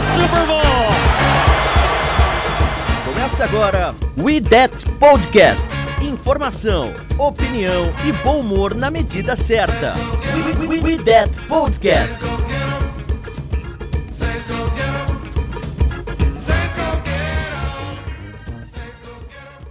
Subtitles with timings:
[0.00, 0.62] Super Bowl!
[3.04, 5.66] Começa agora We That Podcast.
[6.00, 9.94] Informação, opinião e bom humor na medida certa.
[10.60, 12.18] We, we, we That Podcast.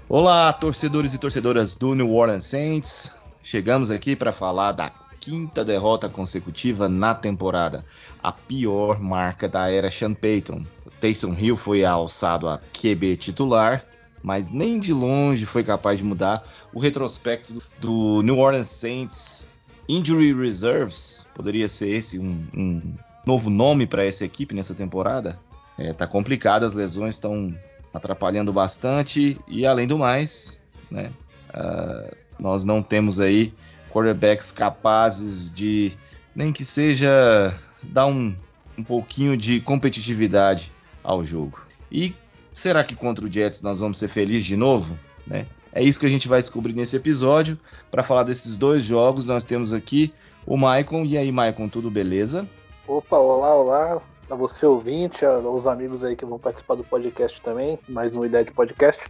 [0.10, 3.16] Olá, torcedores e torcedoras do New Orleans Saints.
[3.42, 4.90] Chegamos aqui para falar da
[5.28, 7.84] quinta derrota consecutiva na temporada,
[8.24, 10.66] a pior marca da era Sean Payton.
[10.86, 13.84] O Taysom Hill foi alçado a QB titular,
[14.24, 19.52] mas nem de longe foi capaz de mudar o retrospecto do New Orleans Saints.
[19.90, 22.82] Injury Reserves poderia ser esse um, um
[23.26, 25.38] novo nome para essa equipe nessa temporada?
[25.78, 27.54] É, tá complicado, as lesões estão
[27.94, 31.12] atrapalhando bastante e além do mais, né,
[31.50, 33.54] uh, nós não temos aí
[33.92, 35.94] quarterbacks capazes de
[36.36, 38.36] nem que seja dar um,
[38.78, 40.72] um pouquinho de competitividade
[41.04, 41.62] ao jogo.
[41.92, 42.14] E
[42.54, 44.98] será que contra o Jets nós vamos ser felizes de novo?
[45.26, 45.48] Né?
[45.72, 47.58] É isso que a gente vai descobrir nesse episódio.
[47.90, 50.14] Para falar desses dois jogos, nós temos aqui
[50.46, 51.06] o Maicon.
[51.06, 52.48] E aí, Maicon, tudo beleza?
[52.88, 54.02] Opa, olá, olá.
[54.30, 58.44] A você ouvinte, aos amigos aí que vão participar do podcast também, mais uma ideia
[58.44, 59.02] de podcast.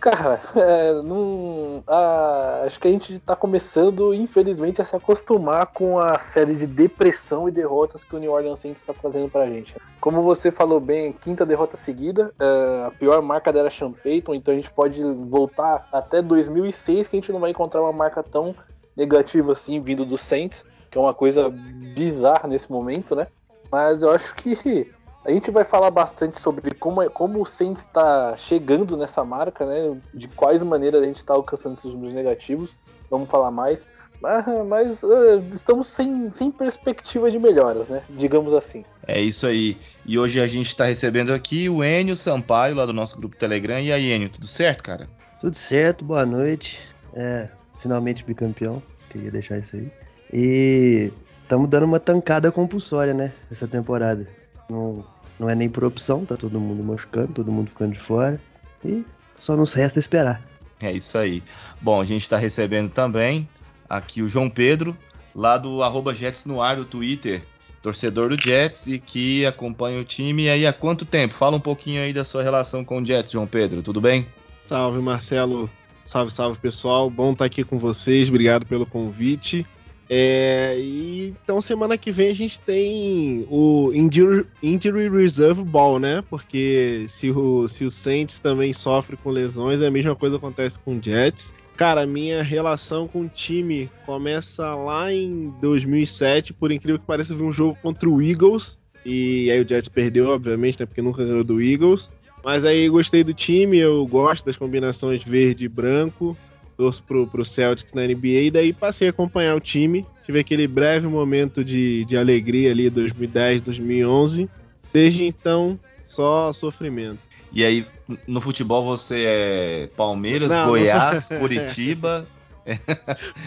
[0.00, 5.98] Cara, é, não, ah, acho que a gente está começando, infelizmente, a se acostumar com
[5.98, 9.74] a série de depressão e derrotas que o New Orleans Saints está trazendo pra gente.
[10.00, 14.52] Como você falou bem, quinta derrota seguida, é, a pior marca era Sean Payton, então
[14.52, 18.54] a gente pode voltar até 2006 que a gente não vai encontrar uma marca tão
[18.96, 23.26] negativa assim vindo do Saints, que é uma coisa bizarra nesse momento, né?
[23.70, 24.90] Mas eu acho que
[25.24, 29.96] a gente vai falar bastante sobre como, como o Saints está chegando nessa marca, né?
[30.14, 32.76] De quais maneiras a gente está alcançando esses números negativos.
[33.10, 33.86] Vamos falar mais.
[34.20, 38.02] Mas, mas uh, estamos sem, sem perspectiva de melhoras, né?
[38.10, 38.84] Digamos assim.
[39.06, 39.76] É isso aí.
[40.04, 43.78] E hoje a gente está recebendo aqui o Enio Sampaio, lá do nosso grupo Telegram.
[43.80, 45.08] E aí, Enio, tudo certo, cara?
[45.40, 46.78] Tudo certo, boa noite.
[47.14, 47.48] É,
[47.80, 48.82] finalmente bicampeão.
[49.10, 49.92] Queria deixar isso aí.
[50.32, 51.12] E
[51.42, 53.32] estamos dando uma tancada compulsória, né?
[53.50, 54.37] Essa temporada.
[54.68, 55.04] Não,
[55.38, 58.40] não é nem por opção, tá todo mundo machucando, todo mundo ficando de fora.
[58.84, 59.04] E
[59.38, 60.42] só nos resta esperar.
[60.80, 61.42] É isso aí.
[61.80, 63.48] Bom, a gente está recebendo também
[63.88, 64.96] aqui o João Pedro,
[65.34, 67.44] lá do arroba Jets no ar, do Twitter,
[67.82, 70.44] torcedor do Jets e que acompanha o time.
[70.44, 71.34] E aí, há quanto tempo?
[71.34, 74.26] Fala um pouquinho aí da sua relação com o Jets, João Pedro, tudo bem?
[74.66, 75.70] Salve, Marcelo.
[76.04, 77.10] Salve, salve, pessoal.
[77.10, 78.28] Bom estar aqui com vocês.
[78.28, 79.66] Obrigado pelo convite.
[80.10, 86.24] É, e então semana que vem a gente tem o Injury, Reserve Ball, né?
[86.30, 90.96] Porque se o, se o Saints também sofre com lesões, a mesma coisa acontece com
[90.96, 91.52] o Jets.
[91.76, 97.42] Cara, minha relação com o time começa lá em 2007, por incrível que pareça, vi
[97.42, 98.78] um jogo contra o Eagles.
[99.04, 100.86] E aí o Jets perdeu, obviamente, né?
[100.86, 102.10] Porque nunca ganhou do Eagles.
[102.44, 106.36] Mas aí gostei do time, eu gosto das combinações verde e branco
[106.78, 110.06] torço pro, pro Celtics na NBA, e daí passei a acompanhar o time.
[110.24, 114.48] Tive aquele breve momento de, de alegria ali, 2010, 2011.
[114.92, 117.18] Desde então, só sofrimento.
[117.52, 117.84] E aí,
[118.26, 121.40] no futebol você é Palmeiras, não, Goiás, não...
[121.40, 122.26] Curitiba.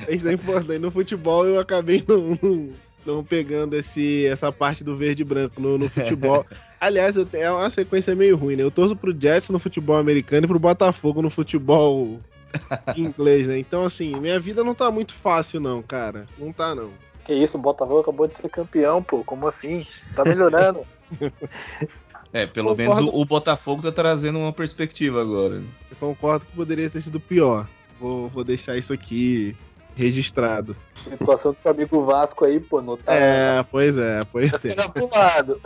[0.09, 0.79] Isso é importante.
[0.79, 2.73] No futebol eu acabei não,
[3.05, 6.45] não, pegando esse, essa parte do verde e branco no, no futebol.
[6.81, 8.63] Aliás, é uma sequência meio ruim, né?
[8.63, 12.19] Eu torço pro Jets no futebol americano e pro Botafogo no futebol
[12.95, 13.57] em inglês, né?
[13.57, 16.27] Então, assim, minha vida não tá muito fácil, não, cara.
[16.37, 16.91] Não tá, não.
[17.23, 19.23] Que isso, o Botafogo acabou de ser campeão, pô.
[19.23, 19.85] Como assim?
[20.15, 20.85] Tá melhorando.
[22.33, 25.61] é, pelo menos o, o, Botafogo tá trazendo uma perspectiva agora.
[25.89, 27.67] Eu concordo que poderia ter sido pior.
[27.99, 29.55] Vou, vou deixar isso aqui
[29.95, 30.75] registrado.
[31.05, 33.13] A situação do seu amigo Vasco aí, pô, não tá.
[33.13, 34.87] É, pois é, pois tá é.
[34.87, 35.61] pro lado.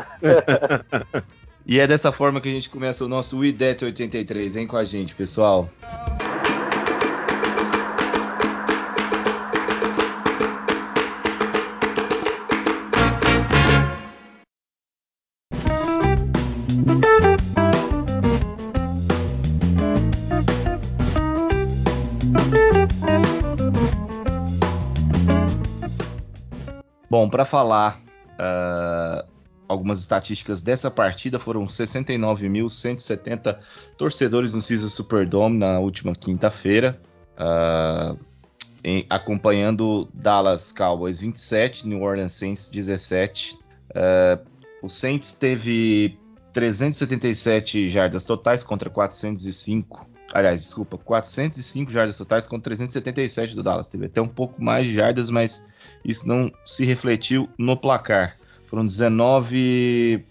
[1.66, 4.56] e é dessa forma que a gente começa o nosso IDET 83.
[4.56, 5.70] Vem com a gente, pessoal.
[27.16, 28.04] Bom, para falar
[28.34, 29.26] uh,
[29.70, 31.40] algumas estatísticas dessa partida.
[31.40, 33.58] Foram 69.170
[33.98, 37.00] torcedores no Caesars Superdome na última quinta-feira.
[37.40, 38.20] Uh,
[39.10, 43.58] acompanhando Dallas Cowboys 27, New Orleans Saints 17.
[43.92, 44.44] Uh,
[44.84, 46.20] o Saints teve
[46.52, 50.06] 377 jardas totais contra 405.
[50.34, 53.88] Aliás, desculpa, 405 jardas totais contra 377 do Dallas.
[53.88, 55.74] Teve até um pouco mais de jardas, mas
[56.06, 58.38] isso não se refletiu no placar.
[58.68, 60.24] Foram 19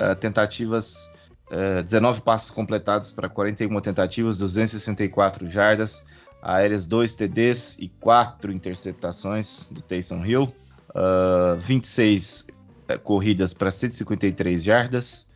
[0.00, 1.06] uh, tentativas,
[1.50, 6.06] uh, eh, 19 passos completados para 41 tentativas, 264 jardas,
[6.42, 10.54] aéreas 2 TDs e 4 interceptações do Taysom Hill,
[10.90, 12.48] uh, 26
[12.90, 15.32] uh, corridas para 153 jardas,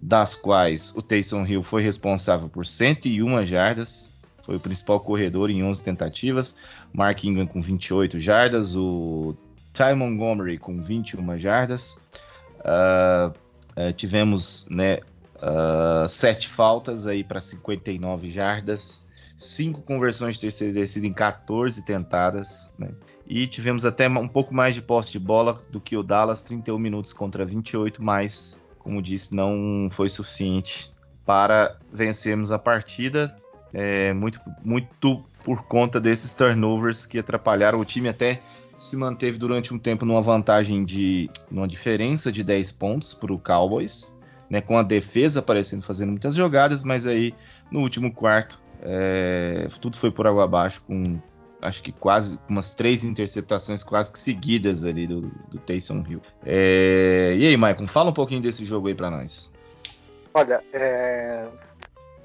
[0.00, 4.17] das quais o Taysom Hill foi responsável por 101 jardas,
[4.48, 6.56] foi o principal corredor em 11 tentativas,
[6.90, 9.36] Mark Ingram com 28 jardas, o
[9.74, 11.98] Ty Montgomery com 21 jardas,
[12.60, 15.00] uh, uh, tivemos né,
[15.36, 19.06] uh, sete faltas aí para 59 jardas,
[19.36, 22.88] cinco conversões de terceira descida em 14 tentadas, né?
[23.26, 26.78] E tivemos até um pouco mais de posse de bola do que o Dallas, 31
[26.78, 30.90] minutos contra 28, mas, como disse, não foi suficiente
[31.26, 33.36] para vencermos a partida.
[33.72, 38.40] É, muito, muito por conta desses turnovers que atrapalharam o time até
[38.76, 43.38] se manteve durante um tempo numa vantagem de uma diferença de 10 pontos para o
[43.38, 44.18] Cowboys,
[44.48, 47.34] né, com a defesa aparecendo fazendo muitas jogadas, mas aí
[47.70, 51.18] no último quarto é, tudo foi por água abaixo, com
[51.60, 56.20] acho que quase umas três interceptações quase que seguidas ali do, do Taysom Hill.
[56.46, 59.52] É, e aí, Maicon, fala um pouquinho desse jogo aí para nós.
[60.34, 61.48] Olha, é,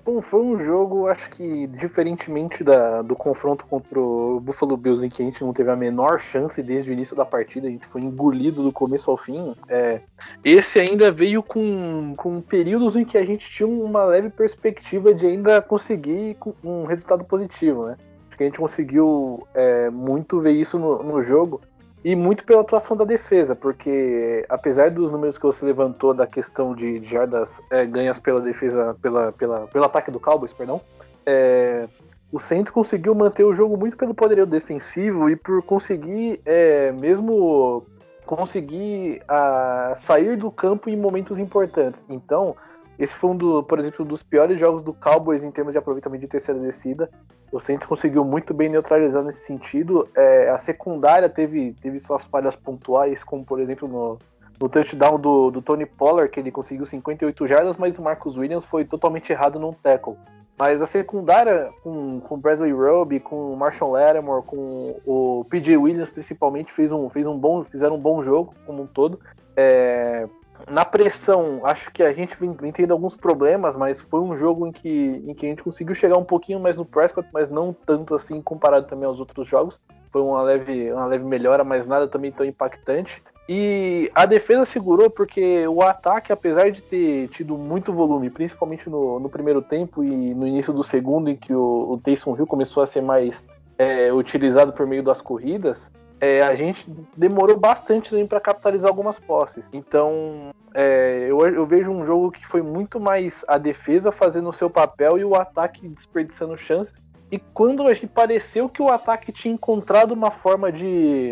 [0.05, 5.09] Bom, foi um jogo, acho que diferentemente da, do confronto contra o Buffalo Bills, em
[5.09, 7.87] que a gente não teve a menor chance desde o início da partida, a gente
[7.87, 9.55] foi engolido do começo ao fim.
[9.69, 10.01] É,
[10.43, 15.25] esse ainda veio com, com períodos em que a gente tinha uma leve perspectiva de
[15.25, 17.95] ainda conseguir um resultado positivo, né?
[18.27, 21.61] Acho que a gente conseguiu é, muito ver isso no, no jogo.
[22.03, 26.75] E muito pela atuação da defesa, porque apesar dos números que você levantou da questão
[26.75, 30.81] de jardas é, ganhas pela defesa, pela, pela, pelo ataque do Cowboys, perdão,
[31.25, 31.87] é,
[32.29, 37.85] o Saints conseguiu manter o jogo muito pelo poderio defensivo e por conseguir é, mesmo
[38.25, 42.05] conseguir a, sair do campo em momentos importantes.
[42.09, 42.55] Então,
[43.03, 45.77] esse foi um, do, por exemplo, um dos piores jogos do Cowboys em termos de
[45.77, 47.09] aproveitamento de terceira descida.
[47.51, 50.07] O Saints conseguiu muito bem neutralizar nesse sentido.
[50.15, 54.17] É, a secundária teve, teve suas falhas pontuais, como por exemplo no,
[54.57, 58.63] no touchdown do, do Tony Pollard, que ele conseguiu 58 jardas, mas o Marcus Williams
[58.63, 60.15] foi totalmente errado num tackle.
[60.57, 66.09] Mas a secundária, com, com Bradley Roby, com o Marshall Lattimore, com o PJ Williams
[66.09, 69.19] principalmente, fez um, fez um bom, fizeram um bom jogo como um todo.
[69.57, 70.25] É,
[70.69, 74.67] na pressão, acho que a gente vem, vem, tendo alguns problemas, mas foi um jogo
[74.67, 77.73] em que, em que a gente conseguiu chegar um pouquinho mais no Prescott, mas não
[77.73, 79.79] tanto assim comparado também aos outros jogos.
[80.11, 83.21] Foi uma leve, uma leve melhora, mas nada também tão impactante.
[83.47, 89.19] E a defesa segurou porque o ataque, apesar de ter tido muito volume, principalmente no,
[89.19, 92.81] no primeiro tempo e no início do segundo, em que o, o Taysom Hill começou
[92.81, 93.43] a ser mais
[93.77, 95.91] é, utilizado por meio das corridas,
[96.23, 99.65] é, a gente demorou bastante também para capitalizar algumas posses.
[99.73, 104.53] Então, é, eu, eu, vejo um jogo que foi muito mais a defesa fazendo o
[104.53, 106.93] seu papel e o ataque desperdiçando chances.
[107.29, 111.31] E quando a gente pareceu que o ataque tinha encontrado uma forma de,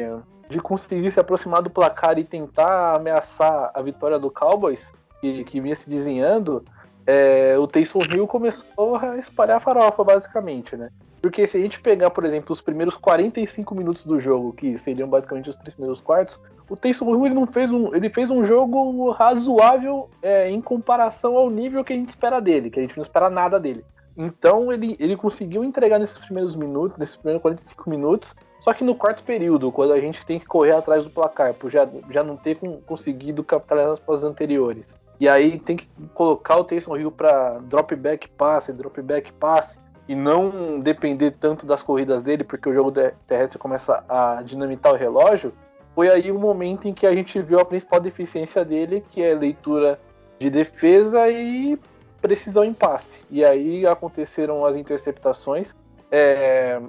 [0.50, 4.86] de conseguir se aproximar do placar e tentar ameaçar a vitória do Cowboys,
[5.22, 6.66] que, que vinha se desenhando,
[7.08, 10.90] é, o Taysom Hill começou a espalhar farofa, basicamente, né?
[11.22, 15.08] Porque se a gente pegar, por exemplo, os primeiros 45 minutos do jogo, que seriam
[15.08, 18.44] basicamente os três primeiros quartos, o Taysom Hill ele não fez um, ele fez um
[18.44, 22.98] jogo razoável é, em comparação ao nível que a gente espera dele, que a gente
[22.98, 23.86] não espera nada dele.
[24.18, 28.96] Então ele, ele conseguiu entregar nesses primeiros minutos, nesses primeiros 45 minutos, só que no
[28.96, 32.36] quarto período, quando a gente tem que correr atrás do placar, por já, já não
[32.36, 35.00] ter conseguido capitalizar as pós anteriores.
[35.20, 39.80] E aí tem que colocar o Taysom Hill para drop back passe, drop back passe
[40.12, 42.92] e não depender tanto das corridas dele, porque o jogo
[43.26, 45.54] terrestre começa a dinamitar o relógio,
[45.96, 49.34] foi aí o momento em que a gente viu a principal deficiência dele, que é
[49.34, 49.98] leitura
[50.38, 51.80] de defesa e
[52.22, 53.24] precisão em passe.
[53.30, 55.74] E aí aconteceram as interceptações.
[56.12, 56.82] É,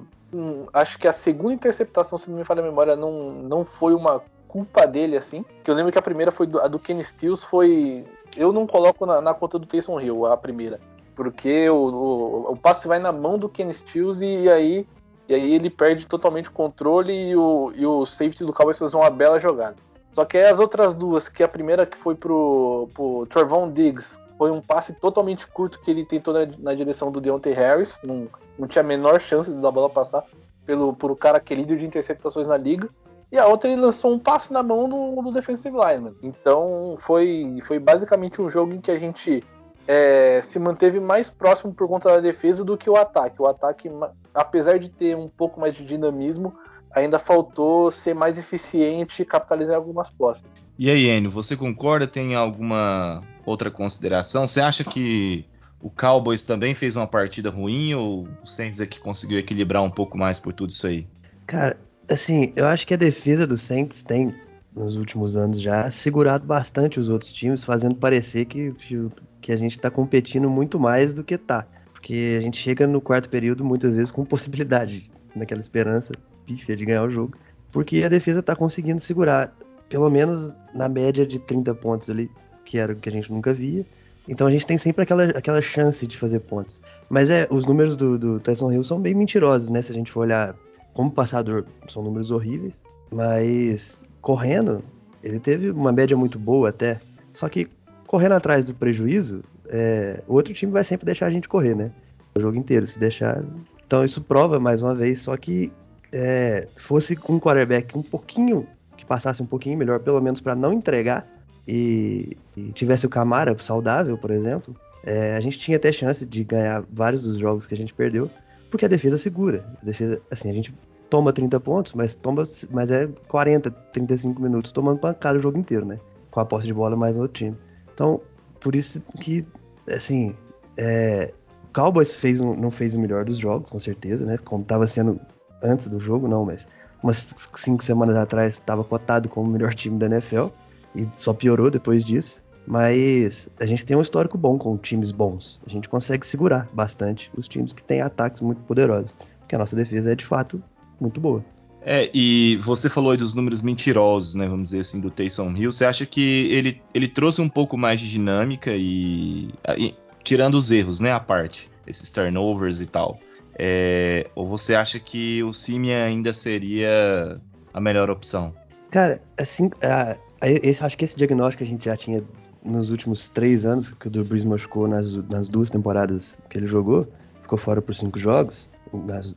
[0.72, 4.20] acho que a segunda interceptação, se não me falha a memória, não, não foi uma
[4.48, 5.44] culpa dele, assim.
[5.62, 8.04] Que eu lembro que a primeira foi do, a do Kenny Stills, foi.
[8.36, 10.80] Eu não coloco na, na conta do Taysom Hill, a primeira
[11.14, 14.86] porque o, o, o, passe vai na mão do Ken Stills e, e, aí,
[15.28, 18.94] e aí ele perde totalmente o controle e o, e o safety do Cowboys faz
[18.94, 19.76] uma bela jogada.
[20.14, 24.50] Só que as outras duas, que a primeira que foi pro, pro Trevon Diggs, foi
[24.50, 28.28] um passe totalmente curto que ele tentou na, na direção do Deontay Harris, não,
[28.58, 30.24] não tinha a menor chance de dar a bola passar
[30.66, 32.88] pelo, por o cara que é líder de interceptações na liga.
[33.30, 36.14] E a outra ele lançou um passe na mão do, do defensive lineman.
[36.22, 39.42] Então foi, foi basicamente um jogo em que a gente
[39.86, 43.40] é, se manteve mais próximo por conta da defesa do que o ataque.
[43.40, 43.90] O ataque,
[44.34, 46.54] apesar de ter um pouco mais de dinamismo,
[46.90, 50.44] ainda faltou ser mais eficiente e capitalizar algumas posses.
[50.78, 52.06] E aí, Enio, você concorda?
[52.06, 54.46] Tem alguma outra consideração?
[54.46, 55.44] Você acha que
[55.80, 59.90] o Cowboys também fez uma partida ruim ou o Saints é que conseguiu equilibrar um
[59.90, 61.06] pouco mais por tudo isso aí?
[61.46, 61.76] Cara,
[62.10, 64.34] assim, eu acho que a defesa do Saints tem,
[64.74, 69.08] nos últimos anos já, segurado bastante os outros times, fazendo parecer que, que,
[69.42, 71.66] que a gente tá competindo muito mais do que tá.
[71.92, 76.14] Porque a gente chega no quarto período muitas vezes com possibilidade, naquela esperança
[76.46, 77.36] pífia de ganhar o jogo,
[77.70, 79.54] porque a defesa tá conseguindo segurar,
[79.88, 82.30] pelo menos na média de 30 pontos ali,
[82.64, 83.84] que era o que a gente nunca via.
[84.28, 86.80] Então a gente tem sempre aquela, aquela chance de fazer pontos.
[87.08, 89.82] Mas é, os números do, do Tyson Hill são bem mentirosos, né?
[89.82, 90.54] Se a gente for olhar
[90.94, 92.80] como passador, são números horríveis.
[93.10, 94.82] Mas correndo,
[95.22, 97.00] ele teve uma média muito boa até.
[97.32, 97.68] Só que
[98.12, 101.90] correndo atrás do prejuízo, é, o outro time vai sempre deixar a gente correr, né?
[102.36, 103.42] O jogo inteiro, se deixar.
[103.86, 105.72] Então isso prova mais uma vez, só que
[106.12, 108.66] é, fosse um quarterback um pouquinho,
[108.98, 111.26] que passasse um pouquinho melhor, pelo menos para não entregar,
[111.66, 114.76] e, e, tivesse o Camara saudável, por exemplo,
[115.06, 118.30] é, a gente tinha até chance de ganhar vários dos jogos que a gente perdeu,
[118.70, 119.64] porque a defesa segura.
[119.80, 120.74] A defesa, assim, a gente
[121.08, 125.86] toma 30 pontos, mas toma, mas é 40, 35 minutos tomando pancada o jogo inteiro,
[125.86, 125.98] né?
[126.30, 127.56] Com a posse de bola mais no outro time.
[127.92, 128.20] Então,
[128.60, 129.46] por isso que,
[129.88, 130.34] assim,
[130.76, 131.32] é,
[131.64, 134.38] o Cowboys fez um, não fez o melhor dos jogos, com certeza, né?
[134.38, 135.20] Como estava sendo
[135.62, 136.66] antes do jogo, não, mas
[137.02, 140.46] umas cinco semanas atrás estava cotado como o melhor time da NFL
[140.94, 142.42] e só piorou depois disso.
[142.64, 145.60] Mas a gente tem um histórico bom com times bons.
[145.66, 149.14] A gente consegue segurar bastante os times que têm ataques muito poderosos.
[149.40, 150.62] Porque a nossa defesa é de fato
[151.00, 151.44] muito boa.
[151.84, 154.46] É, e você falou aí dos números mentirosos, né?
[154.46, 155.72] Vamos dizer assim, do Taysom Hill.
[155.72, 160.70] Você acha que ele, ele trouxe um pouco mais de dinâmica e, e tirando os
[160.70, 161.12] erros, né?
[161.12, 163.18] A parte, esses turnovers e tal.
[163.58, 167.40] É, ou você acha que o Simia ainda seria
[167.74, 168.54] a melhor opção?
[168.90, 172.22] Cara, assim, a, esse, acho que esse diagnóstico a gente já tinha
[172.64, 176.66] nos últimos três anos, que o Drew Brees machucou nas, nas duas temporadas que ele
[176.66, 177.08] jogou,
[177.42, 178.68] ficou fora por cinco jogos,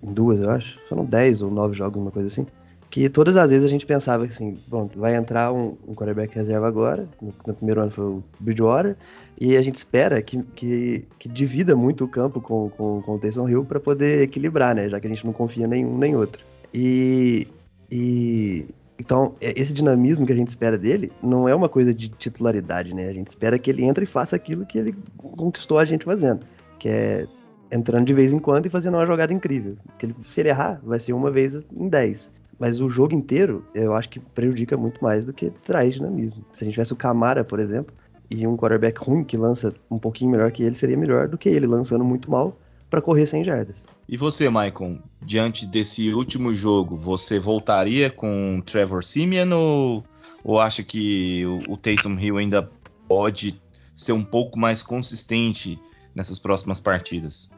[0.01, 2.45] duas eu acho, foram dez ou nove jogos, uma coisa assim,
[2.89, 6.67] que todas as vezes a gente pensava assim, bom, vai entrar um, um quarterback reserva
[6.67, 8.95] agora, no, no, primeiro ano foi o Bridgewater,
[9.39, 13.19] e a gente espera que, que, que divida muito o campo com, com, com o
[13.19, 16.43] Taysom Hill para poder equilibrar, né, já que a gente não confia nenhum nem outro.
[16.74, 17.47] E,
[17.91, 18.65] e
[18.97, 22.93] então, é, esse dinamismo que a gente espera dele não é uma coisa de titularidade,
[22.93, 23.09] né?
[23.09, 26.45] A gente espera que ele entre e faça aquilo que ele conquistou a gente fazendo,
[26.79, 27.27] que é
[27.72, 29.77] entrando de vez em quando e fazendo uma jogada incrível.
[30.01, 32.31] Ele, se ele errar, vai ser uma vez em dez.
[32.60, 36.45] Mas o jogo inteiro, eu acho que prejudica muito mais do que traz dinamismo.
[36.53, 37.93] Se a gente tivesse o Camara, por exemplo,
[38.29, 41.50] e um quarterback ruim que lança um pouquinho melhor que ele, seria melhor do que
[41.50, 42.57] ele lançando muito mal
[42.89, 43.84] para correr 100 jardas.
[44.07, 50.03] E você, Maicon, diante desse último jogo, você voltaria com Trevor Simeon ou,
[50.43, 52.69] ou acha que o, o Taysom Hill ainda
[53.07, 53.60] pode
[53.95, 55.79] ser um pouco mais consistente
[56.15, 57.51] nessas próximas partidas?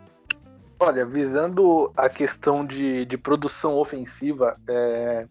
[0.79, 5.25] Olha, visando a questão de, de produção ofensiva, é,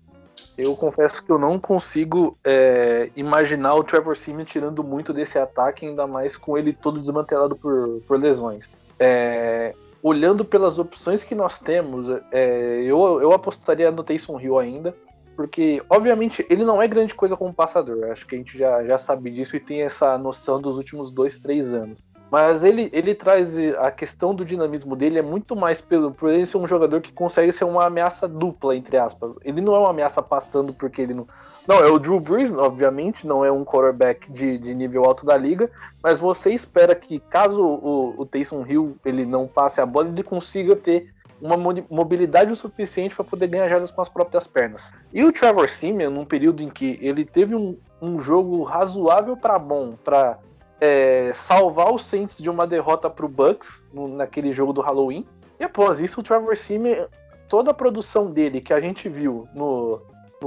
[0.59, 5.87] eu confesso que eu não consigo é, imaginar o Trevor Simeon tirando muito desse ataque,
[5.87, 8.68] ainda mais com ele todo desmantelado por, por lesões.
[8.99, 14.97] É, olhando pelas opções que nós temos, é, eu, eu apostaria no Taysom Hill ainda,
[15.37, 18.11] porque, obviamente, ele não é grande coisa como passador.
[18.11, 21.38] Acho que a gente já, já sabe disso e tem essa noção dos últimos dois,
[21.38, 22.02] três anos.
[22.30, 26.45] Mas ele, ele traz a questão do dinamismo dele é muito mais pelo, por ele
[26.45, 29.35] ser um jogador que consegue ser uma ameaça dupla, entre aspas.
[29.45, 31.26] Ele não é uma ameaça passando porque ele não,
[31.68, 35.37] não, é o Drew Brees, obviamente, não é um quarterback de, de nível alto da
[35.37, 35.71] liga,
[36.02, 40.23] mas você espera que caso o, o Taysom Hill ele não passe a bola, ele
[40.23, 41.56] consiga ter uma
[41.90, 44.92] mobilidade o suficiente para poder ganhar jardas com as próprias pernas.
[45.12, 49.59] E o Trevor Simeon, num período em que ele teve um, um jogo razoável para
[49.59, 50.38] bom, para
[50.80, 55.26] é, salvar os Saints de uma derrota para o Bucks no, naquele jogo do Halloween,
[55.59, 57.06] e após isso o Trevor Simeon,
[57.49, 60.00] toda a produção dele que a gente viu no,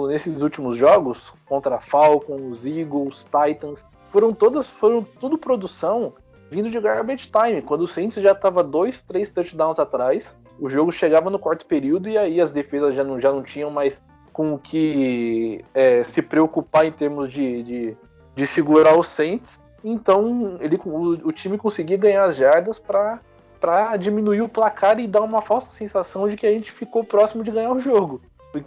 [0.07, 6.13] nesses últimos jogos contra Falcons, Eagles, Titans, foram todas foram tudo produção
[6.49, 10.91] vindo de garbage time, quando o Saints já estava dois, três touchdowns atrás, o jogo
[10.91, 14.53] chegava no quarto período e aí as defesas já não, já não tinham mais com
[14.53, 17.97] o que é, se preocupar em termos de, de,
[18.35, 19.59] de segurar os Saints.
[19.83, 23.19] Então ele, o, o time conseguia ganhar as jardas para
[23.59, 27.43] para diminuir o placar e dar uma falsa sensação de que a gente ficou próximo
[27.43, 28.21] de ganhar o jogo.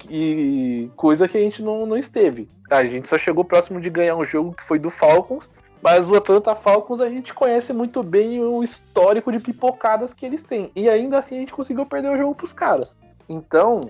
[0.08, 2.48] E coisa que a gente não, não esteve.
[2.70, 5.50] A gente só chegou próximo de ganhar um jogo que foi do Falcons,
[5.82, 10.44] mas o Atlanta Falcons a gente conhece muito bem o histórico de pipocadas que eles
[10.44, 10.70] têm.
[10.76, 12.96] E ainda assim a gente conseguiu perder o jogo pros caras.
[13.28, 13.80] Então,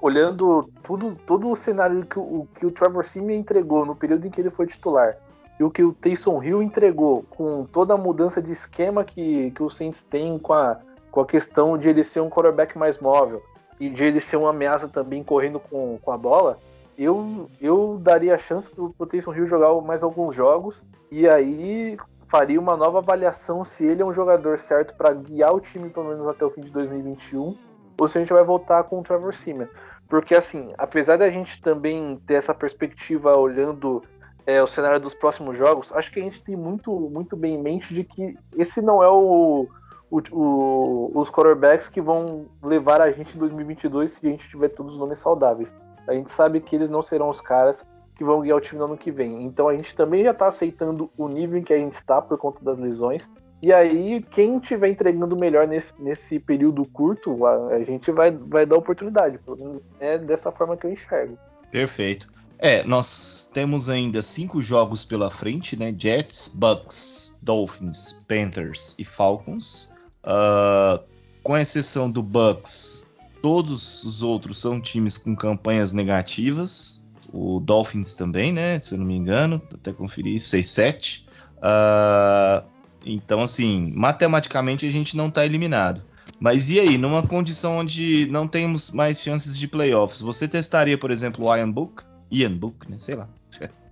[0.00, 4.30] olhando tudo, todo o cenário que o, que o Trevor Simeon entregou no período em
[4.30, 5.16] que ele foi titular,
[5.62, 9.62] e o que o Taysom Hill entregou com toda a mudança de esquema que, que
[9.62, 13.40] o Saints tem com a, com a questão de ele ser um quarterback mais móvel
[13.78, 16.58] e de ele ser uma ameaça também correndo com, com a bola,
[16.98, 21.96] eu, eu daria a chance para o Taysom Hill jogar mais alguns jogos e aí
[22.26, 26.08] faria uma nova avaliação se ele é um jogador certo para guiar o time pelo
[26.08, 27.56] menos até o fim de 2021
[28.00, 29.68] ou se a gente vai voltar com o Trevor Simeon.
[30.08, 34.02] Porque assim, apesar da gente também ter essa perspectiva olhando
[34.46, 37.62] é, o cenário dos próximos jogos, acho que a gente tem muito, muito bem em
[37.62, 39.68] mente de que esse não é o,
[40.10, 44.68] o, o, os quarterbacks que vão levar a gente em 2022 se a gente tiver
[44.68, 45.74] todos os nomes saudáveis.
[46.06, 48.86] A gente sabe que eles não serão os caras que vão guiar o time no
[48.86, 49.44] ano que vem.
[49.44, 52.36] Então a gente também já está aceitando o nível em que a gente está por
[52.36, 53.30] conta das lesões.
[53.62, 58.66] E aí, quem estiver entregando melhor nesse, nesse período curto, a, a gente vai, vai
[58.66, 59.38] dar oportunidade.
[59.38, 61.38] Pelo menos é dessa forma que eu enxergo.
[61.70, 62.26] Perfeito.
[62.64, 65.92] É, nós temos ainda cinco jogos pela frente, né?
[65.98, 69.90] Jets, Bucks, Dolphins, Panthers e Falcons.
[70.22, 71.02] Uh,
[71.42, 73.04] com exceção do Bucks,
[73.42, 77.04] todos os outros são times com campanhas negativas.
[77.32, 78.78] O Dolphins também, né?
[78.78, 81.24] Se eu não me engano, até conferir, 6-7.
[81.56, 82.64] Uh,
[83.04, 86.04] então, assim, matematicamente a gente não está eliminado.
[86.38, 91.10] Mas e aí, numa condição onde não temos mais chances de playoffs, você testaria, por
[91.10, 92.11] exemplo, o Iron Book?
[92.32, 92.98] Ian Book, né?
[92.98, 93.28] Sei lá.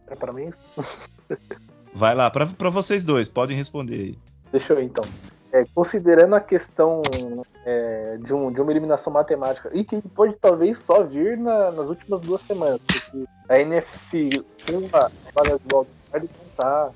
[0.08, 0.50] É para mim?
[1.92, 4.18] Vai lá, para vocês dois, podem responder aí.
[4.50, 5.04] Deixa eu então.
[5.52, 7.02] É, considerando a questão
[7.66, 11.88] é, de, um, de uma eliminação matemática, e que pode talvez só vir na, nas
[11.88, 14.30] últimas duas semanas, porque a NFC
[14.64, 16.90] com a vaga de wildcard não tá,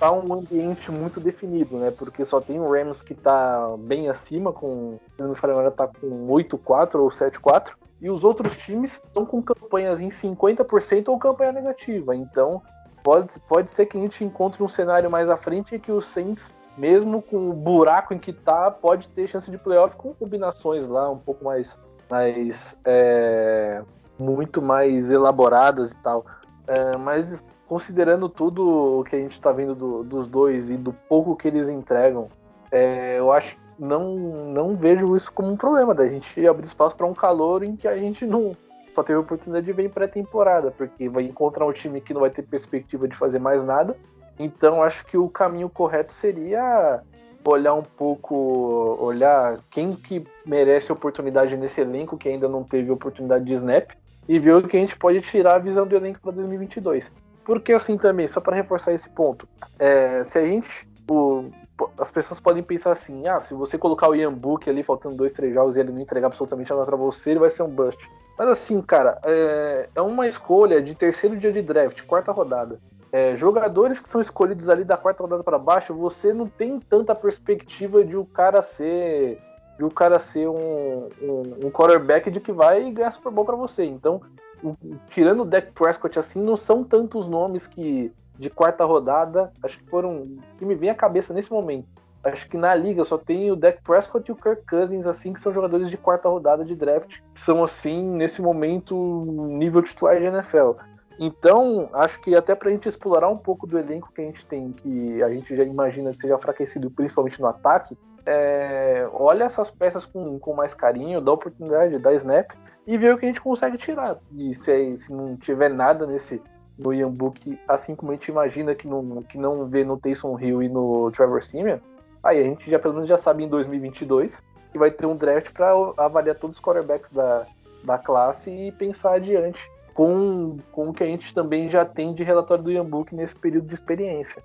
[0.00, 1.92] tá um ambiente muito definido, né?
[1.92, 5.86] Porque só tem o Rams que tá bem acima, com, se não me falha tá
[5.86, 11.52] com 8-4 ou 7-4, e os outros times estão com campanhas em 50% ou campanha
[11.52, 12.16] negativa.
[12.16, 12.62] Então,
[13.02, 16.50] pode, pode ser que a gente encontre um cenário mais à frente que o Saints,
[16.78, 21.10] mesmo com o buraco em que tá, pode ter chance de playoff com combinações lá
[21.10, 21.78] um pouco mais.
[22.10, 23.82] mais é,
[24.18, 26.24] muito mais elaboradas e tal.
[26.66, 30.92] É, mas considerando tudo o que a gente está vendo do, dos dois e do
[30.92, 32.28] pouco que eles entregam,
[32.70, 34.14] é, eu acho não,
[34.52, 37.88] não vejo isso como um problema da gente abrir espaço para um calor em que
[37.88, 38.54] a gente não
[38.94, 42.20] só teve a oportunidade de ver em pré-temporada, porque vai encontrar um time que não
[42.20, 43.96] vai ter perspectiva de fazer mais nada.
[44.38, 47.00] Então acho que o caminho correto seria
[47.44, 53.44] olhar um pouco, olhar quem que merece oportunidade nesse elenco que ainda não teve oportunidade
[53.44, 53.92] de snap
[54.28, 57.10] e ver o que a gente pode tirar a visão do elenco para 2022.
[57.44, 61.50] Porque assim também, só para reforçar esse ponto, é, se a gente o,
[61.98, 65.32] as pessoas podem pensar assim: ah, se você colocar o Ian Book ali faltando dois,
[65.32, 67.98] três jogos e ele não entregar absolutamente nada pra você, ele vai ser um bust.
[68.38, 72.80] Mas assim, cara, é, é uma escolha de terceiro dia de draft, quarta rodada.
[73.12, 77.14] É, jogadores que são escolhidos ali da quarta rodada para baixo, você não tem tanta
[77.14, 79.38] perspectiva de o cara ser
[79.76, 83.56] de o cara ser um, um, um quarterback de que vai ganhar Super Bowl para
[83.56, 83.84] você.
[83.84, 84.20] Então,
[84.62, 84.76] o,
[85.08, 89.90] tirando o Dak Prescott assim, não são tantos nomes que de quarta rodada, acho que
[89.90, 90.38] foram.
[90.58, 91.86] que me vem à cabeça nesse momento.
[92.24, 95.40] Acho que na liga só tem o Dak Prescott e o Kirk Cousins, assim, que
[95.40, 98.94] são jogadores de quarta rodada de draft, que são, assim, nesse momento,
[99.26, 100.72] nível titular de NFL.
[101.18, 104.72] Então, acho que até pra gente explorar um pouco do elenco que a gente tem,
[104.72, 110.06] que a gente já imagina que seja enfraquecido, principalmente no ataque, é, olha essas peças
[110.06, 112.50] com, com mais carinho, dá oportunidade, dá snap
[112.86, 114.18] e vê o que a gente consegue tirar.
[114.32, 116.42] E se, se não tiver nada nesse,
[116.80, 120.62] no Book, assim como a gente imagina que não, que não vê no Taysom Hill
[120.62, 121.78] e no Trevor Simeon,
[122.22, 125.52] aí a gente já pelo menos já sabe em 2022 que vai ter um draft
[125.52, 127.46] para avaliar todos os quarterbacks da,
[127.84, 129.60] da classe e pensar adiante
[129.94, 133.66] com, com o que a gente também já tem de relatório do Book nesse período
[133.66, 134.42] de experiência.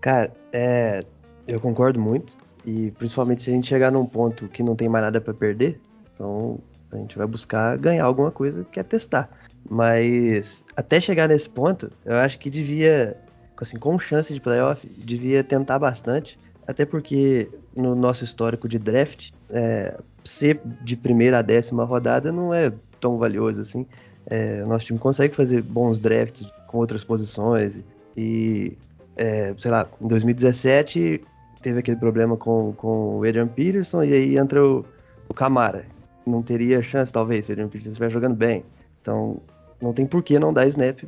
[0.00, 1.04] Cara, é,
[1.46, 2.36] eu concordo muito.
[2.64, 5.80] E principalmente se a gente chegar num ponto que não tem mais nada para perder,
[6.12, 6.58] então
[6.90, 9.30] a gente vai buscar ganhar alguma coisa que é testar.
[9.68, 13.16] Mas até chegar nesse ponto, eu acho que devia,
[13.60, 16.38] assim, com chance de playoff, devia tentar bastante.
[16.66, 22.52] Até porque no nosso histórico de draft, é, ser de primeira a décima rodada não
[22.52, 23.86] é tão valioso assim.
[24.26, 27.84] É, nosso time consegue fazer bons drafts com outras posições
[28.16, 28.76] e,
[29.16, 31.22] é, sei lá, em 2017
[31.62, 34.84] teve aquele problema com, com o Adrian Peterson e aí entra o,
[35.28, 35.84] o Camara.
[36.26, 38.64] Não teria chance, talvez, se o Adrian Peterson estiver jogando bem.
[39.00, 39.40] Então,
[39.80, 41.04] não tem por que não dar snap